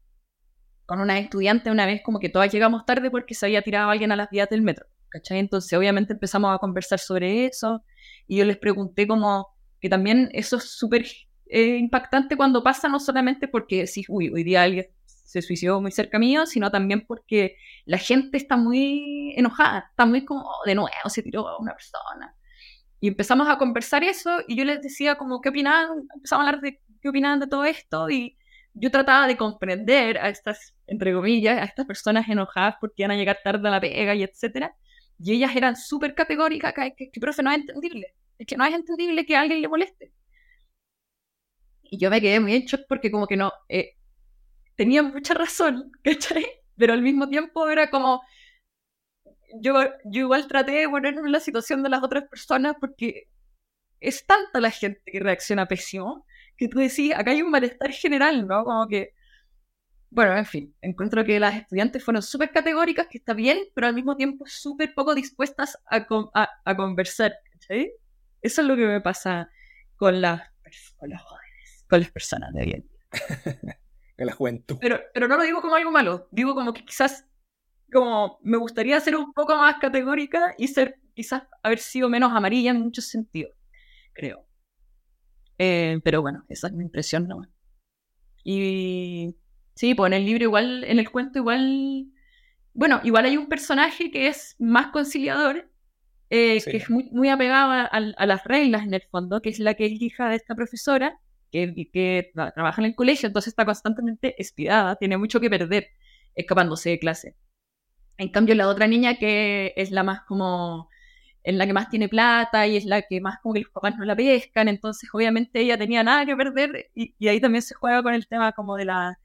con 0.86 1.00
una 1.00 1.18
estudiante 1.18 1.70
una 1.70 1.84
vez 1.84 2.00
como 2.02 2.20
que 2.20 2.28
todas 2.30 2.50
llegamos 2.52 2.86
tarde 2.86 3.10
porque 3.10 3.34
se 3.34 3.44
había 3.44 3.60
tirado 3.60 3.90
alguien 3.90 4.12
a 4.12 4.16
las 4.16 4.30
vías 4.30 4.48
del 4.48 4.62
metro, 4.62 4.86
¿cachai? 5.10 5.38
Entonces 5.38 5.76
obviamente 5.78 6.12
empezamos 6.12 6.54
a 6.54 6.58
conversar 6.58 6.98
sobre 6.98 7.46
eso 7.46 7.82
y 8.26 8.38
yo 8.38 8.44
les 8.44 8.58
pregunté 8.58 9.06
como 9.06 9.48
que 9.80 9.88
también 9.88 10.28
eso 10.32 10.56
es 10.56 10.64
súper 10.64 11.06
eh, 11.46 11.76
impactante 11.76 12.36
cuando 12.36 12.62
pasa, 12.62 12.88
no 12.88 13.00
solamente 13.00 13.48
porque 13.48 13.86
si, 13.86 14.04
uy, 14.08 14.28
hoy 14.28 14.44
día 14.44 14.62
alguien 14.62 14.86
se 15.06 15.42
suicidó 15.42 15.80
muy 15.80 15.92
cerca 15.92 16.18
mío, 16.18 16.46
sino 16.46 16.70
también 16.70 17.04
porque 17.06 17.56
la 17.84 17.98
gente 17.98 18.38
está 18.38 18.56
muy 18.56 19.34
enojada, 19.36 19.86
está 19.90 20.06
muy 20.06 20.24
como, 20.24 20.42
oh, 20.42 20.64
de 20.64 20.74
nuevo, 20.74 20.90
se 21.08 21.22
tiró 21.22 21.46
a 21.48 21.58
una 21.58 21.74
persona. 21.74 22.34
Y 23.00 23.08
empezamos 23.08 23.48
a 23.48 23.58
conversar 23.58 24.02
eso 24.04 24.40
y 24.48 24.56
yo 24.56 24.64
les 24.64 24.80
decía 24.82 25.16
como 25.16 25.40
qué 25.40 25.50
opinaban, 25.50 26.08
empezamos 26.14 26.44
a 26.44 26.48
hablar 26.48 26.62
de 26.62 26.80
qué 27.00 27.08
opinaban 27.08 27.40
de 27.40 27.46
todo 27.46 27.64
esto 27.64 28.10
y 28.10 28.36
yo 28.74 28.90
trataba 28.90 29.26
de 29.26 29.36
comprender 29.36 30.18
a 30.18 30.28
estas, 30.28 30.74
entre 30.86 31.12
comillas, 31.12 31.58
a 31.58 31.64
estas 31.64 31.86
personas 31.86 32.28
enojadas 32.28 32.76
porque 32.80 33.02
iban 33.02 33.12
a 33.12 33.16
llegar 33.16 33.38
tarde 33.44 33.68
a 33.68 33.70
la 33.70 33.80
pega 33.80 34.14
y 34.14 34.22
etcétera, 34.22 34.74
y 35.18 35.32
ellas 35.32 35.54
eran 35.56 35.76
súper 35.76 36.14
categóricas, 36.14 36.72
que, 36.74 36.94
que, 36.96 37.10
que, 37.10 37.20
profe, 37.20 37.42
no 37.42 37.50
es 37.50 37.58
entendible, 37.58 38.14
es 38.38 38.46
que 38.46 38.56
no 38.56 38.64
es 38.64 38.74
entendible 38.74 39.26
que 39.26 39.36
a 39.36 39.40
alguien 39.42 39.62
le 39.62 39.68
moleste. 39.68 40.12
Y 41.82 41.98
yo 41.98 42.10
me 42.10 42.20
quedé 42.20 42.40
muy 42.40 42.54
en 42.54 42.62
shock 42.62 42.82
porque 42.88 43.10
como 43.10 43.26
que 43.26 43.36
no, 43.36 43.52
eh, 43.68 43.96
tenía 44.76 45.02
mucha 45.02 45.34
razón, 45.34 45.90
¿cachai? 46.04 46.46
Pero 46.76 46.92
al 46.92 47.02
mismo 47.02 47.28
tiempo 47.28 47.68
era 47.68 47.90
como, 47.90 48.22
yo, 49.60 49.74
yo 50.04 50.22
igual 50.22 50.46
traté 50.48 50.72
de 50.72 50.88
ponerme 50.88 51.20
en 51.22 51.32
la 51.32 51.40
situación 51.40 51.82
de 51.82 51.88
las 51.88 52.02
otras 52.02 52.28
personas 52.28 52.76
porque 52.80 53.28
es 54.00 54.26
tanta 54.26 54.60
la 54.60 54.70
gente 54.70 55.02
que 55.06 55.20
reacciona 55.20 55.66
pésimo 55.66 56.24
que 56.56 56.68
tú 56.68 56.78
decís, 56.80 57.14
acá 57.14 57.30
hay 57.30 57.42
un 57.42 57.50
malestar 57.50 57.92
general, 57.92 58.46
¿no? 58.46 58.64
Como 58.64 58.88
que, 58.88 59.14
bueno, 60.10 60.36
en 60.36 60.46
fin, 60.46 60.74
encuentro 60.80 61.24
que 61.24 61.38
las 61.38 61.56
estudiantes 61.56 62.02
fueron 62.02 62.22
súper 62.22 62.50
categóricas, 62.50 63.06
que 63.08 63.18
está 63.18 63.34
bien, 63.34 63.58
pero 63.74 63.86
al 63.86 63.94
mismo 63.94 64.16
tiempo 64.16 64.44
súper 64.46 64.94
poco 64.94 65.14
dispuestas 65.14 65.78
a, 65.90 66.06
a, 66.34 66.48
a 66.64 66.76
conversar, 66.76 67.34
¿sí? 67.60 67.92
Eso 68.40 68.62
es 68.62 68.66
lo 68.66 68.76
que 68.76 68.86
me 68.86 69.00
pasa 69.00 69.50
con, 69.96 70.20
las, 70.20 70.42
con 70.96 71.10
los 71.10 71.20
jóvenes, 71.20 71.84
con 71.88 72.00
las 72.00 72.10
personas 72.10 72.52
de 72.54 72.60
hoy 72.62 72.72
en 72.72 72.82
día. 72.82 72.98
en 74.16 74.26
la 74.26 74.32
juventud. 74.32 74.78
Pero, 74.80 75.00
pero 75.14 75.28
no 75.28 75.36
lo 75.36 75.42
digo 75.42 75.60
como 75.60 75.74
algo 75.74 75.90
malo, 75.90 76.28
digo 76.30 76.54
como 76.54 76.72
que 76.72 76.84
quizás 76.84 77.24
como 77.92 78.38
me 78.42 78.58
gustaría 78.58 79.00
ser 79.00 79.16
un 79.16 79.32
poco 79.32 79.56
más 79.56 79.76
categórica 79.78 80.54
y 80.58 80.68
ser 80.68 81.00
quizás 81.14 81.42
haber 81.62 81.78
sido 81.78 82.08
menos 82.08 82.32
amarilla 82.32 82.70
en 82.70 82.80
muchos 82.80 83.06
sentidos, 83.06 83.54
creo. 84.12 84.46
Eh, 85.58 86.00
pero 86.04 86.22
bueno, 86.22 86.44
esa 86.48 86.68
es 86.68 86.72
mi 86.72 86.84
impresión 86.84 87.26
¿no? 87.26 87.42
Y 88.44 89.36
sí, 89.78 89.94
pues 89.94 90.08
en 90.08 90.14
el 90.14 90.26
libro 90.26 90.44
igual, 90.44 90.82
en 90.84 90.98
el 90.98 91.08
cuento 91.08 91.38
igual, 91.38 92.06
bueno, 92.74 93.00
igual 93.04 93.26
hay 93.26 93.36
un 93.36 93.48
personaje 93.48 94.10
que 94.10 94.26
es 94.26 94.56
más 94.58 94.88
conciliador, 94.88 95.70
eh, 96.30 96.60
que 96.64 96.78
es 96.78 96.90
muy, 96.90 97.08
muy 97.12 97.28
apegado 97.28 97.70
a, 97.70 97.84
a, 97.84 98.26
las 98.26 98.44
reglas 98.44 98.82
en 98.82 98.94
el 98.94 99.02
fondo, 99.02 99.40
que 99.40 99.50
es 99.50 99.60
la 99.60 99.74
que 99.74 99.86
es 99.86 99.92
hija 100.02 100.30
de 100.30 100.36
esta 100.36 100.56
profesora, 100.56 101.20
que, 101.52 101.88
que 101.92 102.32
trabaja 102.34 102.82
en 102.82 102.86
el 102.86 102.96
colegio, 102.96 103.28
entonces 103.28 103.52
está 103.52 103.64
constantemente 103.64 104.34
espiada, 104.42 104.96
tiene 104.96 105.16
mucho 105.16 105.38
que 105.38 105.48
perder 105.48 105.90
escapándose 106.34 106.90
de 106.90 106.98
clase. 106.98 107.36
En 108.16 108.30
cambio, 108.30 108.56
la 108.56 108.66
otra 108.68 108.88
niña 108.88 109.16
que 109.16 109.74
es 109.76 109.92
la 109.92 110.02
más 110.02 110.22
como 110.22 110.88
es 111.44 111.54
la 111.54 111.66
que 111.66 111.72
más 111.72 111.88
tiene 111.88 112.08
plata 112.08 112.66
y 112.66 112.76
es 112.76 112.84
la 112.84 113.02
que 113.02 113.20
más 113.20 113.38
como 113.40 113.54
que 113.54 113.60
los 113.60 113.70
papás 113.70 113.96
no 113.96 114.04
la 114.04 114.16
pescan, 114.16 114.66
entonces 114.66 115.08
obviamente 115.12 115.60
ella 115.60 115.78
tenía 115.78 116.02
nada 116.02 116.26
que 116.26 116.36
perder 116.36 116.90
y, 116.96 117.14
y, 117.18 117.28
ahí 117.28 117.40
también 117.40 117.62
se 117.62 117.74
juega 117.74 118.02
con 118.02 118.12
el 118.12 118.26
tema 118.26 118.52
como 118.52 118.76
de 118.76 118.84
la 118.86 119.18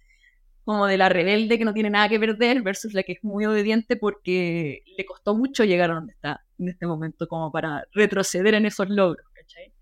como 0.66 0.88
de 0.88 0.98
la 0.98 1.10
rebelde 1.10 1.58
que 1.58 1.66
no 1.66 1.74
tiene 1.74 1.90
nada 1.90 2.10
que 2.10 2.20
perder 2.20 2.62
versus 2.62 2.94
la 2.94 3.04
que 3.04 3.14
es 3.14 3.24
muy 3.24 3.46
obediente 3.46 3.96
porque 3.96 4.84
le 4.98 5.06
costó 5.06 5.36
mucho 5.36 5.64
llegar 5.64 5.92
a 5.92 5.96
donde 5.96 6.14
está 6.14 6.46
en 6.58 6.70
este 6.70 6.88
momento 6.88 7.28
como 7.28 7.52
para 7.52 7.86
retroceder 7.94 8.54
en 8.54 8.66
esos 8.66 8.90
logros, 8.90 9.26
¿cachai? 9.34 9.74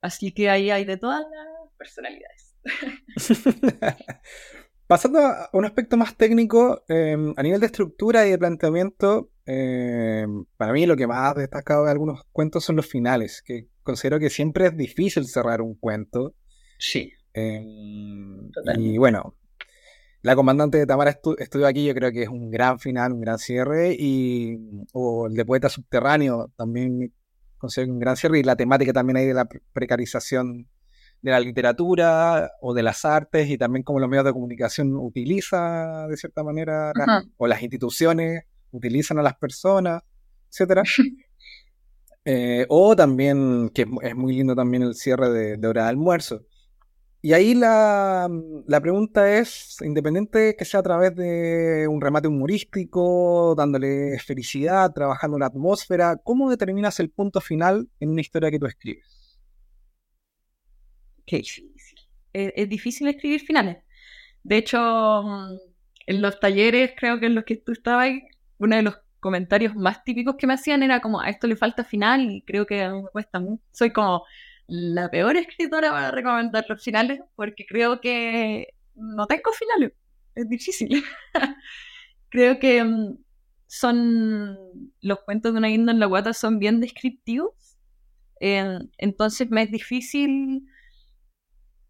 Así 0.00 0.32
que 0.32 0.48
ahí 0.48 0.70
hay 0.70 0.84
de 0.84 0.96
todas 0.96 1.20
las 1.20 1.72
personalidades. 1.76 2.54
Pasando 4.86 5.18
a 5.18 5.50
un 5.52 5.66
aspecto 5.66 5.98
más 5.98 6.16
técnico, 6.16 6.82
eh, 6.88 7.14
a 7.36 7.42
nivel 7.42 7.60
de 7.60 7.66
estructura 7.66 8.26
y 8.26 8.30
de 8.30 8.38
planteamiento, 8.38 9.30
eh, 9.44 10.26
para 10.56 10.72
mí 10.72 10.86
lo 10.86 10.96
que 10.96 11.06
más 11.06 11.30
ha 11.30 11.40
destacado 11.40 11.84
de 11.84 11.90
algunos 11.90 12.22
cuentos 12.32 12.64
son 12.64 12.76
los 12.76 12.86
finales, 12.86 13.42
que 13.44 13.68
considero 13.82 14.18
que 14.18 14.30
siempre 14.30 14.66
es 14.66 14.76
difícil 14.76 15.26
cerrar 15.26 15.60
un 15.60 15.74
cuento. 15.74 16.34
Sí. 16.78 17.12
Eh, 17.34 17.62
y 18.78 18.96
bueno, 18.96 19.34
la 20.22 20.34
comandante 20.34 20.78
de 20.78 20.86
Tamara 20.86 21.10
estu 21.10 21.36
estudió 21.38 21.66
aquí, 21.66 21.86
yo 21.86 21.94
creo 21.94 22.12
que 22.12 22.22
es 22.22 22.28
un 22.28 22.50
gran 22.50 22.78
final, 22.78 23.12
un 23.12 23.20
gran 23.20 23.38
cierre, 23.38 23.94
y 23.98 24.58
o 24.92 25.26
el 25.26 25.34
de 25.34 25.44
Poeta 25.44 25.68
Subterráneo 25.68 26.52
también 26.56 27.12
considero 27.56 27.92
un 27.92 27.98
gran 27.98 28.16
cierre, 28.16 28.40
y 28.40 28.42
la 28.42 28.56
temática 28.56 28.92
también 28.92 29.18
hay 29.18 29.26
de 29.26 29.34
la 29.34 29.48
precarización 29.72 30.68
de 31.22 31.30
la 31.30 31.40
literatura 31.40 32.52
o 32.60 32.74
de 32.74 32.82
las 32.82 33.04
artes 33.04 33.48
y 33.50 33.58
también 33.58 33.82
como 33.82 33.98
los 33.98 34.08
medios 34.08 34.24
de 34.24 34.32
comunicación 34.32 34.94
utiliza 34.96 36.06
de 36.08 36.16
cierta 36.16 36.44
manera 36.44 36.92
o 37.36 37.46
las 37.48 37.60
instituciones 37.60 38.44
utilizan 38.70 39.18
a 39.18 39.22
las 39.22 39.36
personas, 39.36 40.02
etcétera. 40.50 40.82
eh, 42.24 42.66
o 42.68 42.94
también, 42.94 43.70
que 43.70 43.86
es 44.02 44.14
muy 44.14 44.36
lindo 44.36 44.54
también 44.54 44.82
el 44.82 44.94
cierre 44.94 45.30
de, 45.30 45.56
de 45.56 45.68
hora 45.68 45.84
de 45.84 45.88
almuerzo. 45.88 46.42
Y 47.20 47.32
ahí 47.32 47.54
la, 47.54 48.28
la, 48.66 48.80
pregunta 48.80 49.38
es, 49.38 49.76
independiente 49.82 50.54
que 50.56 50.64
sea 50.64 50.80
a 50.80 50.82
través 50.84 51.16
de 51.16 51.88
un 51.88 52.00
remate 52.00 52.28
humorístico, 52.28 53.54
dándole 53.56 54.18
felicidad, 54.20 54.92
trabajando 54.92 55.38
la 55.38 55.46
atmósfera, 55.46 56.16
¿cómo 56.22 56.48
determinas 56.48 57.00
el 57.00 57.10
punto 57.10 57.40
final 57.40 57.88
en 57.98 58.10
una 58.10 58.20
historia 58.20 58.50
que 58.50 58.60
tú 58.60 58.66
escribes? 58.66 59.18
qué 61.28 61.38
difícil. 61.38 61.98
Es, 62.32 62.68
difícil 62.68 63.08
escribir 63.08 63.40
finales. 63.40 63.78
De 64.42 64.56
hecho, 64.58 64.78
mm, 65.24 65.56
en 66.06 66.22
los 66.22 66.40
talleres, 66.40 66.92
creo 66.96 67.20
que 67.20 67.26
en 67.26 67.34
los 67.34 67.44
que 67.44 67.56
tú 67.56 67.72
estabas, 67.72 68.10
uno 68.58 68.76
de 68.76 68.82
los 68.82 68.98
comentarios 69.20 69.74
más 69.76 70.04
típicos 70.04 70.36
que 70.36 70.46
me 70.46 70.54
hacían 70.54 70.82
era 70.82 71.00
como, 71.00 71.20
a 71.20 71.28
esto 71.28 71.46
le 71.46 71.56
falta 71.56 71.84
final 71.84 72.30
y 72.30 72.42
creo 72.42 72.66
que 72.66 72.88
me 72.88 73.08
cuesta 73.12 73.40
mucho. 73.40 73.62
Soy 73.72 73.92
como 73.92 74.24
la 74.68 75.10
peor 75.10 75.36
escritora 75.36 75.90
para 75.90 76.10
recomendar 76.10 76.64
los 76.68 76.82
finales 76.82 77.20
porque 77.34 77.66
creo 77.66 78.00
que 78.00 78.74
no 78.94 79.26
tengo 79.26 79.52
finales. 79.52 79.92
Es 80.34 80.48
difícil. 80.48 81.02
creo 82.28 82.58
que 82.58 82.82
um, 82.82 83.16
son 83.66 84.56
los 85.00 85.20
cuentos 85.20 85.52
de 85.52 85.58
una 85.58 85.68
guinda 85.68 85.92
en 85.92 86.00
la 86.00 86.06
guata 86.06 86.32
son 86.32 86.58
bien 86.58 86.80
descriptivos. 86.80 87.78
Entonces 88.40 89.50
me 89.50 89.62
es 89.62 89.70
difícil 89.70 90.64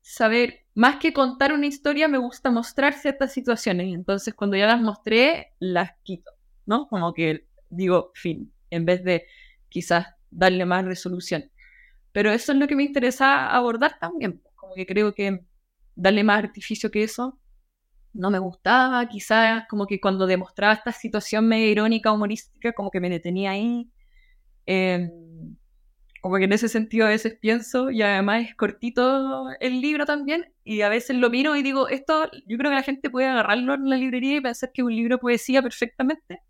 saber, 0.00 0.64
más 0.74 0.96
que 0.96 1.12
contar 1.12 1.52
una 1.52 1.66
historia, 1.66 2.08
me 2.08 2.16
gusta 2.16 2.50
mostrar 2.50 2.94
ciertas 2.94 3.32
situaciones. 3.32 3.92
Entonces, 3.94 4.32
cuando 4.32 4.56
ya 4.56 4.66
las 4.66 4.80
mostré, 4.80 5.52
las 5.58 5.90
quito, 6.02 6.30
¿no? 6.64 6.88
Como 6.88 7.12
que 7.12 7.46
digo, 7.68 8.12
fin, 8.14 8.52
en 8.70 8.86
vez 8.86 9.04
de 9.04 9.26
quizás 9.68 10.06
darle 10.30 10.64
más 10.64 10.84
resolución. 10.86 11.50
Pero 12.18 12.32
eso 12.32 12.50
es 12.50 12.58
lo 12.58 12.66
que 12.66 12.74
me 12.74 12.82
interesa 12.82 13.48
abordar 13.48 13.96
también. 14.00 14.40
Pues, 14.40 14.52
como 14.56 14.74
que 14.74 14.86
creo 14.86 15.14
que 15.14 15.44
darle 15.94 16.24
más 16.24 16.42
artificio 16.42 16.90
que 16.90 17.04
eso 17.04 17.38
no 18.12 18.28
me 18.32 18.40
gustaba. 18.40 19.08
Quizás 19.08 19.68
como 19.68 19.86
que 19.86 20.00
cuando 20.00 20.26
demostraba 20.26 20.72
esta 20.72 20.90
situación 20.90 21.46
medio 21.46 21.68
irónica, 21.68 22.10
humorística, 22.10 22.72
como 22.72 22.90
que 22.90 22.98
me 22.98 23.08
detenía 23.08 23.52
ahí. 23.52 23.88
Eh, 24.66 25.08
como 26.20 26.38
que 26.38 26.44
en 26.46 26.54
ese 26.54 26.68
sentido 26.68 27.06
a 27.06 27.10
veces 27.10 27.38
pienso, 27.40 27.88
y 27.92 28.02
además 28.02 28.48
es 28.48 28.56
cortito 28.56 29.46
el 29.60 29.80
libro 29.80 30.04
también, 30.04 30.52
y 30.64 30.80
a 30.80 30.88
veces 30.88 31.16
lo 31.18 31.30
miro 31.30 31.54
y 31.54 31.62
digo, 31.62 31.86
esto 31.88 32.28
yo 32.48 32.58
creo 32.58 32.72
que 32.72 32.76
la 32.78 32.82
gente 32.82 33.10
puede 33.10 33.28
agarrarlo 33.28 33.74
en 33.74 33.88
la 33.88 33.96
librería 33.96 34.38
y 34.38 34.40
pensar 34.40 34.72
que 34.74 34.82
es 34.82 34.86
un 34.86 34.96
libro 34.96 35.18
de 35.18 35.20
poesía 35.20 35.62
perfectamente, 35.62 36.42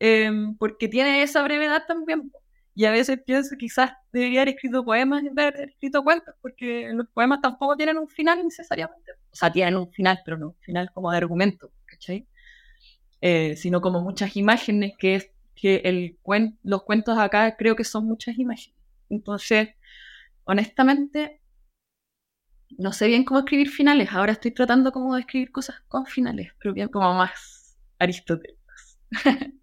eh, 0.00 0.32
porque 0.58 0.88
tiene 0.88 1.22
esa 1.22 1.44
brevedad 1.44 1.84
también. 1.86 2.32
Y 2.80 2.86
a 2.86 2.92
veces 2.92 3.20
pienso 3.26 3.56
quizás 3.58 3.92
debería 4.10 4.40
haber 4.40 4.54
escrito 4.54 4.82
poemas 4.82 5.22
en 5.22 5.34
vez 5.34 5.52
de 5.52 5.58
haber 5.58 5.68
escrito 5.68 6.02
cuentos, 6.02 6.34
porque 6.40 6.88
los 6.94 7.06
poemas 7.08 7.42
tampoco 7.42 7.76
tienen 7.76 7.98
un 7.98 8.08
final 8.08 8.42
necesariamente. 8.42 9.12
O 9.30 9.36
sea, 9.36 9.52
tienen 9.52 9.76
un 9.76 9.92
final, 9.92 10.20
pero 10.24 10.38
no 10.38 10.46
un 10.46 10.56
final 10.60 10.90
como 10.94 11.10
de 11.10 11.18
argumento, 11.18 11.70
¿cachai? 11.84 12.26
Eh, 13.20 13.54
sino 13.56 13.82
como 13.82 14.00
muchas 14.00 14.34
imágenes, 14.34 14.94
que 14.98 15.16
es 15.16 15.30
que 15.54 15.82
el 15.84 16.16
cuen 16.22 16.58
los 16.62 16.84
cuentos 16.84 17.18
acá 17.18 17.54
creo 17.58 17.76
que 17.76 17.84
son 17.84 18.06
muchas 18.06 18.38
imágenes. 18.38 18.80
Entonces, 19.10 19.68
honestamente, 20.44 21.42
no 22.78 22.94
sé 22.94 23.08
bien 23.08 23.24
cómo 23.24 23.40
escribir 23.40 23.68
finales. 23.68 24.08
Ahora 24.10 24.32
estoy 24.32 24.52
tratando 24.52 24.90
como 24.90 25.16
de 25.16 25.20
escribir 25.20 25.52
cosas 25.52 25.82
con 25.86 26.06
finales, 26.06 26.52
pero 26.58 26.72
bien 26.72 26.88
como 26.88 27.12
más 27.12 27.76
aristotélicos. 27.98 28.98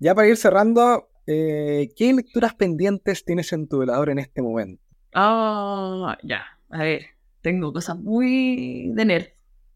ya 0.00 0.12
para 0.12 0.26
ir 0.26 0.36
cerrando, 0.36 1.08
eh, 1.26 1.90
¿qué 1.96 2.12
lecturas 2.12 2.54
pendientes 2.54 3.24
tienes 3.24 3.52
en 3.52 3.68
tu 3.68 3.78
velador 3.78 4.10
en 4.10 4.18
este 4.18 4.42
momento? 4.42 4.82
Ah, 5.14 6.14
oh, 6.18 6.26
ya. 6.26 6.44
A 6.70 6.78
ver, 6.78 7.06
tengo 7.42 7.72
cosas 7.72 7.98
muy 7.98 8.90
de 8.92 9.04
nerd. 9.04 9.26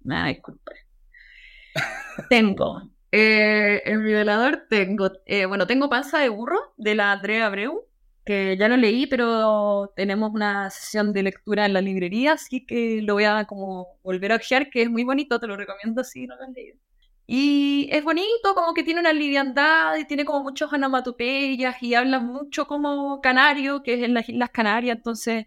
Nada, 0.02 0.28
disculpe. 0.28 0.72
tengo. 2.30 2.90
Eh, 3.12 3.82
en 3.84 4.04
mi 4.04 4.12
velador 4.12 4.66
tengo, 4.68 5.10
eh, 5.26 5.46
bueno, 5.46 5.66
tengo 5.66 5.88
Panza 5.88 6.18
de 6.18 6.28
Burro 6.28 6.74
de 6.76 6.94
la 6.94 7.12
Andrea 7.12 7.46
Abreu 7.46 7.90
que 8.24 8.56
ya 8.56 8.68
lo 8.68 8.76
leí, 8.76 9.06
pero 9.06 9.92
tenemos 9.96 10.30
una 10.32 10.70
sesión 10.70 11.12
de 11.12 11.22
lectura 11.22 11.66
en 11.66 11.72
la 11.72 11.80
librería, 11.80 12.34
así 12.34 12.64
que 12.64 13.02
lo 13.02 13.14
voy 13.14 13.24
a 13.24 13.44
como 13.46 13.98
volver 14.02 14.32
a 14.32 14.36
ojear, 14.36 14.70
que 14.70 14.82
es 14.82 14.90
muy 14.90 15.04
bonito, 15.04 15.40
te 15.40 15.46
lo 15.46 15.56
recomiendo 15.56 16.04
si 16.04 16.26
no 16.26 16.36
lo 16.36 16.44
has 16.44 16.50
leído. 16.50 16.78
Y 17.32 17.88
es 17.92 18.02
bonito, 18.02 18.54
como 18.56 18.74
que 18.74 18.82
tiene 18.82 19.00
una 19.00 19.12
liviandad 19.12 19.96
y 19.96 20.04
tiene 20.04 20.24
como 20.24 20.42
muchos 20.42 20.72
onomatopeyas 20.72 21.80
y 21.80 21.94
habla 21.94 22.18
mucho 22.18 22.66
como 22.66 23.20
canario, 23.20 23.82
que 23.84 23.94
es 23.94 24.02
en 24.02 24.14
las 24.14 24.28
Islas 24.28 24.50
Canarias, 24.50 24.96
entonces 24.96 25.46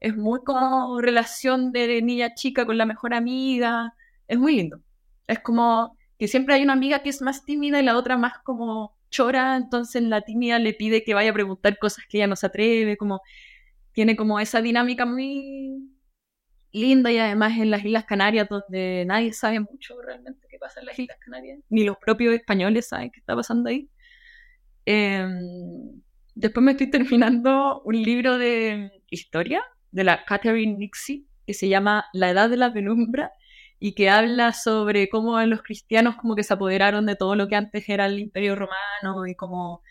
Es 0.00 0.16
muy 0.16 0.40
como 0.44 1.00
relación 1.02 1.72
de 1.72 2.02
niña 2.02 2.34
chica 2.34 2.66
con 2.66 2.78
la 2.78 2.86
mejor 2.86 3.14
amiga. 3.14 3.94
Es 4.28 4.38
muy 4.38 4.56
lindo. 4.56 4.80
Es 5.28 5.40
como 5.40 5.98
que 6.18 6.28
siempre 6.28 6.56
hay 6.56 6.64
una 6.64 6.74
amiga 6.74 7.02
que 7.04 7.10
es 7.10 7.22
más 7.22 7.44
tímida 7.46 7.80
y 7.80 7.84
la 7.84 7.98
otra 7.98 8.18
más 8.18 8.34
como 8.44 8.96
chora, 9.10 9.56
entonces 9.58 10.02
la 10.04 10.22
tímida 10.22 10.58
le 10.60 10.74
pide 10.74 11.04
que 11.04 11.14
vaya 11.14 11.30
a 11.32 11.34
preguntar 11.34 11.78
cosas 11.78 12.06
que 12.08 12.18
ella 12.18 12.28
no 12.28 12.36
se 12.36 12.46
atreve, 12.48 12.96
como 12.98 13.22
tiene 13.92 14.16
como 14.16 14.40
esa 14.40 14.62
dinámica 14.62 15.06
muy 15.06 15.90
linda 16.72 17.12
y 17.12 17.18
además 17.18 17.58
en 17.58 17.70
las 17.70 17.84
Islas 17.84 18.04
Canarias 18.06 18.48
donde 18.48 19.04
nadie 19.06 19.32
sabe 19.32 19.60
mucho 19.60 20.00
realmente 20.02 20.41
pasa 20.62 20.80
en 20.80 20.86
las 20.86 20.98
Islas 20.98 21.18
Canarias, 21.20 21.60
ni 21.68 21.84
los 21.84 21.96
propios 21.98 22.34
españoles 22.34 22.88
saben 22.88 23.10
qué 23.10 23.20
está 23.20 23.34
pasando 23.34 23.68
ahí. 23.68 23.88
Em, 24.84 26.00
después 26.34 26.64
me 26.64 26.72
estoy 26.72 26.90
terminando 26.90 27.82
un 27.84 28.02
libro 28.02 28.38
de 28.38 28.90
historia 29.10 29.62
de 29.90 30.04
la 30.04 30.24
Catherine 30.24 30.76
Nixie 30.78 31.26
que 31.46 31.54
se 31.54 31.68
llama 31.68 32.06
La 32.12 32.30
Edad 32.30 32.48
de 32.50 32.56
la 32.56 32.72
Penumbra 32.72 33.32
y 33.78 33.94
que 33.94 34.08
habla 34.08 34.52
sobre 34.52 35.08
cómo 35.08 35.40
los 35.42 35.62
cristianos 35.62 36.16
como 36.16 36.36
que 36.36 36.44
se 36.44 36.54
apoderaron 36.54 37.04
de 37.06 37.16
todo 37.16 37.34
lo 37.34 37.48
que 37.48 37.56
antes 37.56 37.88
era 37.88 38.06
el 38.06 38.18
imperio 38.20 38.54
romano 38.54 39.26
y 39.26 39.34
como 39.34 39.82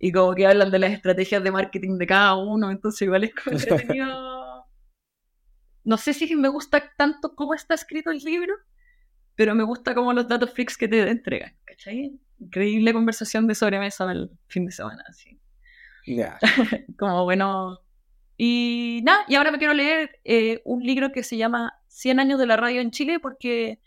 y 0.00 0.12
como 0.12 0.34
que 0.34 0.46
hablan 0.46 0.70
de 0.70 0.78
las 0.78 0.92
estrategias 0.92 1.42
de 1.42 1.50
marketing 1.50 1.98
de 1.98 2.06
cada 2.06 2.36
uno, 2.36 2.70
entonces 2.70 3.02
igual 3.02 3.24
es 3.24 3.34
como 3.34 3.56
entretenido. 3.58 4.66
No 5.84 5.96
sé 5.96 6.12
si 6.12 6.34
me 6.36 6.48
gusta 6.48 6.92
tanto 6.96 7.34
cómo 7.34 7.54
está 7.54 7.74
escrito 7.74 8.10
el 8.10 8.18
libro, 8.18 8.54
pero 9.38 9.54
me 9.54 9.62
gusta 9.62 9.94
como 9.94 10.12
los 10.12 10.26
datos 10.26 10.50
freaks 10.50 10.76
que 10.76 10.88
te 10.88 11.08
entregan, 11.08 11.54
¿cachai? 11.64 12.18
Increíble 12.40 12.92
conversación 12.92 13.46
de 13.46 13.54
sobremesa 13.54 14.10
el 14.10 14.32
fin 14.48 14.66
de 14.66 14.72
semana, 14.72 15.04
así. 15.06 15.38
Ya. 16.04 16.40
como 16.98 17.22
bueno. 17.22 17.78
Y 18.36 19.00
nada, 19.04 19.24
y 19.28 19.36
ahora 19.36 19.52
me 19.52 19.58
quiero 19.58 19.74
leer 19.74 20.18
eh, 20.24 20.60
un 20.64 20.82
libro 20.82 21.12
que 21.12 21.22
se 21.22 21.36
llama 21.36 21.72
100 21.86 22.18
años 22.18 22.40
de 22.40 22.46
la 22.46 22.56
radio 22.56 22.80
en 22.80 22.90
Chile 22.90 23.20
porque 23.20 23.78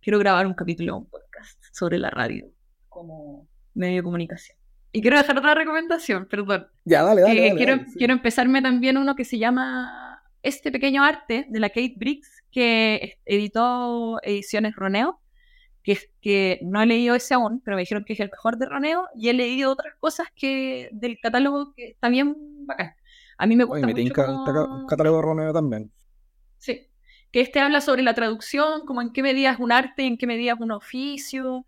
quiero 0.00 0.20
grabar 0.20 0.46
un 0.46 0.54
capítulo, 0.54 0.98
un 0.98 1.10
podcast 1.10 1.60
sobre 1.72 1.98
la 1.98 2.10
radio 2.10 2.46
como 2.88 3.48
medio 3.74 3.96
de 3.96 4.02
comunicación. 4.04 4.56
Y 4.92 5.02
quiero 5.02 5.18
dejar 5.18 5.36
otra 5.36 5.56
recomendación, 5.56 6.26
perdón. 6.26 6.68
Ya, 6.84 7.02
dale, 7.02 7.22
dale. 7.22 7.56
quiero, 7.56 7.80
quiero 7.96 8.12
empezarme 8.12 8.62
también 8.62 8.96
uno 8.96 9.16
que 9.16 9.24
se 9.24 9.38
llama 9.38 10.11
Este 10.42 10.72
pequeño 10.72 11.04
arte 11.04 11.46
de 11.48 11.60
la 11.60 11.68
Kate 11.68 11.94
Briggs, 11.96 12.42
que 12.50 13.18
editó 13.24 14.20
Ediciones 14.22 14.74
Roneo, 14.74 15.20
que, 15.82 15.98
que 16.20 16.60
no 16.62 16.82
he 16.82 16.86
leído 16.86 17.14
ese 17.14 17.34
aún, 17.34 17.60
pero 17.64 17.76
me 17.76 17.82
dijeron 17.82 18.04
que 18.04 18.12
es 18.12 18.20
el 18.20 18.30
mejor 18.30 18.56
de 18.58 18.66
Roneo, 18.66 19.08
y 19.14 19.28
he 19.28 19.32
leído 19.32 19.72
otras 19.72 19.94
cosas 20.00 20.28
que 20.34 20.88
del 20.92 21.18
catálogo 21.20 21.74
que 21.74 21.90
está 21.90 22.08
bien 22.08 22.36
bacán. 22.66 22.94
A 23.38 23.46
mí 23.46 23.56
me 23.56 23.64
gusta 23.64 23.86
Oye, 23.86 23.94
me 23.94 24.02
mucho. 24.02 24.14
como... 24.14 24.86
catálogo 24.86 25.16
de 25.16 25.22
Roneo 25.22 25.52
también. 25.52 25.90
Sí, 26.58 26.88
que 27.32 27.40
este 27.40 27.60
habla 27.60 27.80
sobre 27.80 28.02
la 28.02 28.14
traducción, 28.14 28.86
como 28.86 29.02
en 29.02 29.12
qué 29.12 29.22
medida 29.22 29.50
es 29.50 29.58
un 29.58 29.72
arte 29.72 30.04
y 30.04 30.06
en 30.06 30.18
qué 30.18 30.26
medida 30.26 30.52
es 30.52 30.60
un 30.60 30.70
oficio. 30.70 31.66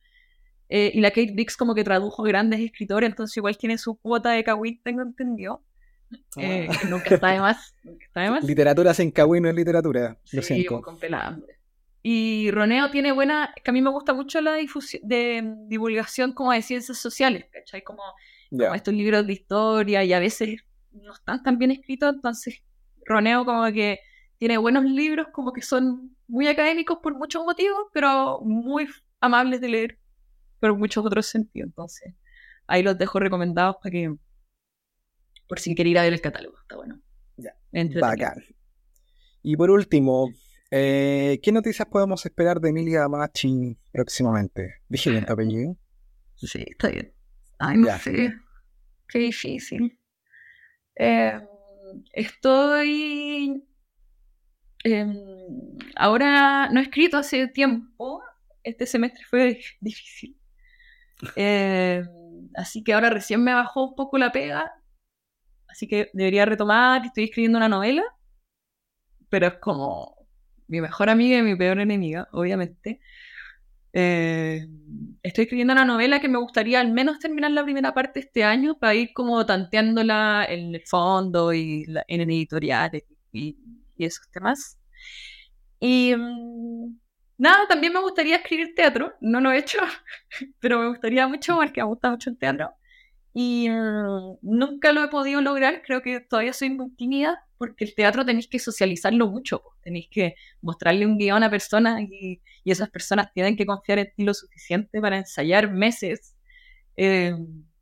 Eh, 0.68 0.92
y 0.94 1.00
la 1.00 1.10
Kate 1.10 1.32
Dix 1.34 1.56
como 1.56 1.74
que 1.74 1.84
tradujo 1.84 2.22
grandes 2.22 2.60
escritores, 2.60 3.10
entonces 3.10 3.36
igual 3.36 3.56
tiene 3.56 3.78
su 3.78 3.96
cuota 3.96 4.30
de 4.30 4.44
Kawin, 4.44 4.80
tengo 4.82 5.02
entendido. 5.02 5.62
Eh, 6.36 6.68
nunca 6.88 7.14
está 7.14 7.28
de 7.28 7.40
más. 7.40 7.74
Nunca 7.82 8.04
está 8.04 8.20
de 8.22 8.30
más. 8.30 8.44
Literatura 8.44 8.94
sin 8.94 9.12
no 9.16 9.48
es 9.48 9.54
literatura, 9.54 10.18
lo 10.32 10.42
Sí, 10.42 10.54
siento. 10.54 10.80
con 10.82 10.98
pelada 10.98 11.28
hambre. 11.28 11.58
Y 12.02 12.50
Roneo 12.50 12.90
tiene 12.90 13.12
buena, 13.12 13.54
que 13.62 13.70
a 13.70 13.72
mí 13.72 13.80
me 13.80 13.90
gusta 13.90 14.12
mucho 14.12 14.40
la 14.42 14.54
difusión, 14.56 15.00
de 15.08 15.42
divulgación 15.68 16.32
como 16.32 16.52
de 16.52 16.60
ciencias 16.60 16.98
sociales, 16.98 17.46
¿cachai? 17.50 17.82
Como, 17.82 18.02
como 18.50 18.62
Ya. 18.62 18.74
estos 18.74 18.92
libros 18.92 19.26
de 19.26 19.32
historia 19.32 20.04
y 20.04 20.12
a 20.12 20.18
veces 20.18 20.60
no 20.92 21.14
están 21.14 21.42
tan 21.42 21.56
bien 21.58 21.70
escritos, 21.70 22.14
entonces 22.14 22.60
Roneo 23.06 23.44
como 23.46 23.64
que 23.72 24.00
tiene 24.38 24.58
buenos 24.58 24.84
libros 24.84 25.28
como 25.32 25.52
que 25.52 25.62
son 25.62 26.14
muy 26.28 26.46
académicos 26.46 26.98
por 27.02 27.14
muchos 27.14 27.42
motivos, 27.44 27.86
pero 27.92 28.40
muy 28.42 28.86
amables 29.20 29.60
de 29.62 29.68
leer 29.68 29.98
por 30.60 30.76
muchos 30.76 31.04
otros 31.06 31.24
sentidos. 31.26 31.68
Entonces, 31.68 32.12
ahí 32.66 32.82
los 32.82 32.98
dejo 32.98 33.18
recomendados 33.18 33.76
para 33.82 33.90
que, 33.90 34.14
por 35.48 35.58
si 35.60 35.74
quieren 35.74 35.92
ir 35.92 35.98
a 35.98 36.02
ver 36.02 36.12
el 36.12 36.20
catálogo, 36.20 36.58
está 36.60 36.76
bueno. 36.76 37.00
Ya. 37.36 37.54
Bacán. 38.00 38.44
Y 39.42 39.56
por 39.56 39.70
último, 39.70 40.30
eh, 40.70 41.38
¿qué 41.42 41.52
noticias 41.52 41.86
podemos 41.88 42.24
esperar 42.24 42.60
de 42.60 42.70
Emilia 42.70 43.08
Machi 43.08 43.76
próximamente? 43.92 44.76
Dije 44.88 45.10
bien 45.10 45.26
tu 45.26 45.32
apellido. 45.32 45.76
Sí, 46.36 46.64
está 46.68 46.88
bien. 46.88 47.14
Ay, 47.60 47.76
no 47.78 47.86
Ya. 47.86 47.98
sé. 47.98 48.34
Qué 49.08 49.18
difícil. 49.20 49.98
Eh, 50.96 51.40
estoy. 52.12 53.64
em, 54.82 55.16
ahora 55.96 56.68
no 56.70 56.80
he 56.80 56.82
escrito 56.82 57.16
hace 57.16 57.46
tiempo. 57.48 58.22
Este 58.62 58.86
semestre 58.86 59.22
fue 59.28 59.60
difícil. 59.80 60.36
Eh, 61.36 62.02
así 62.56 62.82
que 62.82 62.92
ahora 62.92 63.08
recién 63.08 63.42
me 63.42 63.54
bajó 63.54 63.84
un 63.90 63.94
poco 63.94 64.18
la 64.18 64.32
pega. 64.32 64.72
Así 65.74 65.88
que 65.88 66.10
debería 66.14 66.46
retomar. 66.46 67.04
Estoy 67.06 67.26
escribiendo 67.26 67.58
una 67.58 67.68
novela. 67.68 68.04
Pero 69.30 69.46
es 69.48 69.54
como 69.54 70.16
mi 70.68 70.80
mejor 70.80 71.10
amiga 71.10 71.38
y 71.38 71.42
mi 71.42 71.56
peor 71.56 71.78
enemiga, 71.80 72.28
obviamente. 72.32 73.00
Eh, 73.94 74.66
estoy 75.22 75.44
escribiendo 75.44 75.72
una 75.74 75.84
novela 75.86 76.20
que 76.20 76.28
me 76.28 76.38
gustaría 76.38 76.80
al 76.80 76.92
menos 76.92 77.18
terminar 77.20 77.52
la 77.52 77.64
primera 77.64 77.94
parte 77.94 78.20
este 78.20 78.44
año 78.44 78.78
para 78.78 78.94
ir 78.94 79.12
como 79.14 79.46
tanteándola 79.46 80.46
en 80.48 80.74
el 80.74 80.82
fondo 80.86 81.52
y 81.52 81.84
la- 81.86 82.04
en 82.08 82.22
editoriales 82.22 83.04
y, 83.32 83.56
y 83.96 84.04
esos 84.06 84.28
temas. 84.30 84.78
Y 85.80 86.14
mm, 86.16 86.98
nada, 87.38 87.66
también 87.68 87.92
me 87.92 88.00
gustaría 88.00 88.36
escribir 88.36 88.74
teatro, 88.74 89.14
no 89.20 89.40
lo 89.40 89.50
he 89.52 89.58
hecho, 89.58 89.78
pero 90.60 90.78
me 90.80 90.88
gustaría 90.88 91.26
mucho 91.28 91.56
porque 91.56 91.80
me 91.82 91.88
gusta 91.88 92.10
mucho 92.10 92.30
el 92.30 92.38
teatro. 92.38 92.72
Y 93.34 93.68
mm, 93.68 94.38
nunca 94.42 94.92
lo 94.92 95.04
he 95.04 95.08
podido 95.08 95.40
lograr, 95.42 95.82
creo 95.82 96.02
que 96.02 96.20
todavía 96.20 96.52
soy 96.52 96.70
muy 96.70 96.90
tímida 96.96 97.44
porque 97.58 97.84
el 97.84 97.94
teatro 97.94 98.24
tenéis 98.24 98.48
que 98.48 98.58
socializarlo 98.58 99.28
mucho, 99.28 99.62
tenéis 99.82 100.08
que 100.10 100.36
mostrarle 100.62 101.06
un 101.06 101.18
guion 101.18 101.42
a 101.42 101.50
personas 101.50 102.00
y, 102.02 102.40
y 102.62 102.70
esas 102.70 102.90
personas 102.90 103.32
tienen 103.32 103.56
que 103.56 103.66
confiar 103.66 103.98
en 103.98 104.12
ti 104.14 104.24
lo 104.24 104.34
suficiente 104.34 105.00
para 105.00 105.18
ensayar 105.18 105.70
meses 105.70 106.36
eh, 106.96 107.34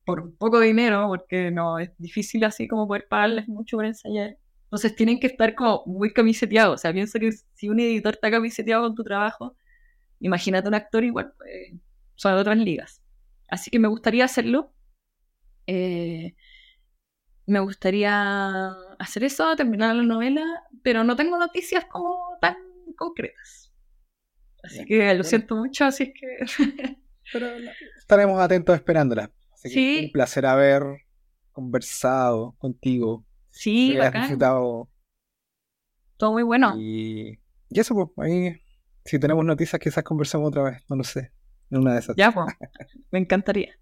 por 0.04 0.34
poco 0.36 0.60
dinero, 0.60 1.06
porque 1.08 1.50
no 1.50 1.78
es 1.78 1.90
difícil 1.98 2.44
así 2.44 2.66
como 2.68 2.88
poder 2.88 3.06
pagarles 3.08 3.48
mucho 3.48 3.76
por 3.76 3.86
ensayar. 3.86 4.36
Entonces 4.64 4.96
tienen 4.96 5.20
que 5.20 5.28
estar 5.28 5.54
como 5.54 5.84
muy 5.86 6.12
camiseteados. 6.12 6.74
O 6.74 6.78
sea, 6.78 6.92
pienso 6.92 7.18
que 7.18 7.30
si 7.54 7.68
un 7.68 7.78
editor 7.80 8.14
está 8.14 8.30
camiseteado 8.30 8.82
con 8.84 8.94
tu 8.94 9.04
trabajo, 9.04 9.54
imagínate 10.20 10.68
un 10.68 10.74
actor 10.74 11.04
igual, 11.04 11.32
pues, 11.38 11.72
son 12.16 12.34
de 12.34 12.40
otras 12.40 12.58
ligas. 12.58 13.02
Así 13.48 13.70
que 13.70 13.78
me 13.78 13.88
gustaría 13.88 14.24
hacerlo. 14.24 14.72
Eh, 15.66 16.34
me 17.46 17.60
gustaría 17.60 18.68
hacer 18.98 19.24
eso, 19.24 19.54
terminar 19.56 19.94
la 19.94 20.02
novela, 20.02 20.44
pero 20.82 21.04
no 21.04 21.16
tengo 21.16 21.38
noticias 21.38 21.84
como 21.86 22.36
tan 22.40 22.56
concretas. 22.96 23.72
Así 24.62 24.84
Bien, 24.84 24.86
que 24.86 24.96
lo 24.98 25.04
bueno. 25.08 25.24
siento 25.24 25.56
mucho, 25.56 25.84
así 25.84 26.04
es 26.04 26.12
que 26.14 26.96
Pero 27.32 27.46
estaremos 27.98 28.40
atentos 28.40 28.74
esperándola. 28.74 29.30
Así 29.54 29.68
que 29.68 29.74
Sí. 29.74 30.04
un 30.06 30.12
placer 30.12 30.46
haber 30.46 30.82
conversado 31.52 32.54
contigo. 32.58 33.24
sí, 33.50 33.96
disfrutado. 34.14 34.88
todo 36.16 36.32
muy 36.32 36.42
bueno. 36.42 36.74
Y, 36.78 37.38
y 37.70 37.80
eso, 37.80 37.94
pues, 38.14 38.28
ahí, 38.30 38.60
si 39.04 39.18
tenemos 39.18 39.44
noticias, 39.44 39.80
quizás 39.80 40.04
conversamos 40.04 40.48
otra 40.48 40.62
vez. 40.62 40.82
No 40.88 40.96
lo 40.96 41.04
sé. 41.04 41.32
En 41.70 41.78
una 41.78 41.94
de 41.94 42.00
esas. 42.00 42.16
Ya, 42.16 42.30
pues, 42.32 42.46
me 43.10 43.18
encantaría. 43.18 43.74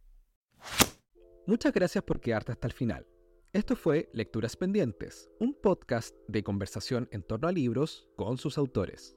Muchas 1.51 1.73
gracias 1.73 2.05
por 2.05 2.21
quedarte 2.21 2.53
hasta 2.53 2.69
el 2.69 2.73
final. 2.73 3.09
Esto 3.53 3.75
fue 3.75 4.09
Lecturas 4.13 4.57
Pendientes, 4.57 5.29
un 5.41 5.53
podcast 5.53 6.15
de 6.29 6.45
conversación 6.45 7.09
en 7.11 7.25
torno 7.25 7.49
a 7.49 7.51
libros 7.51 8.07
con 8.17 8.39
sus 8.39 8.57
autores. 8.57 9.17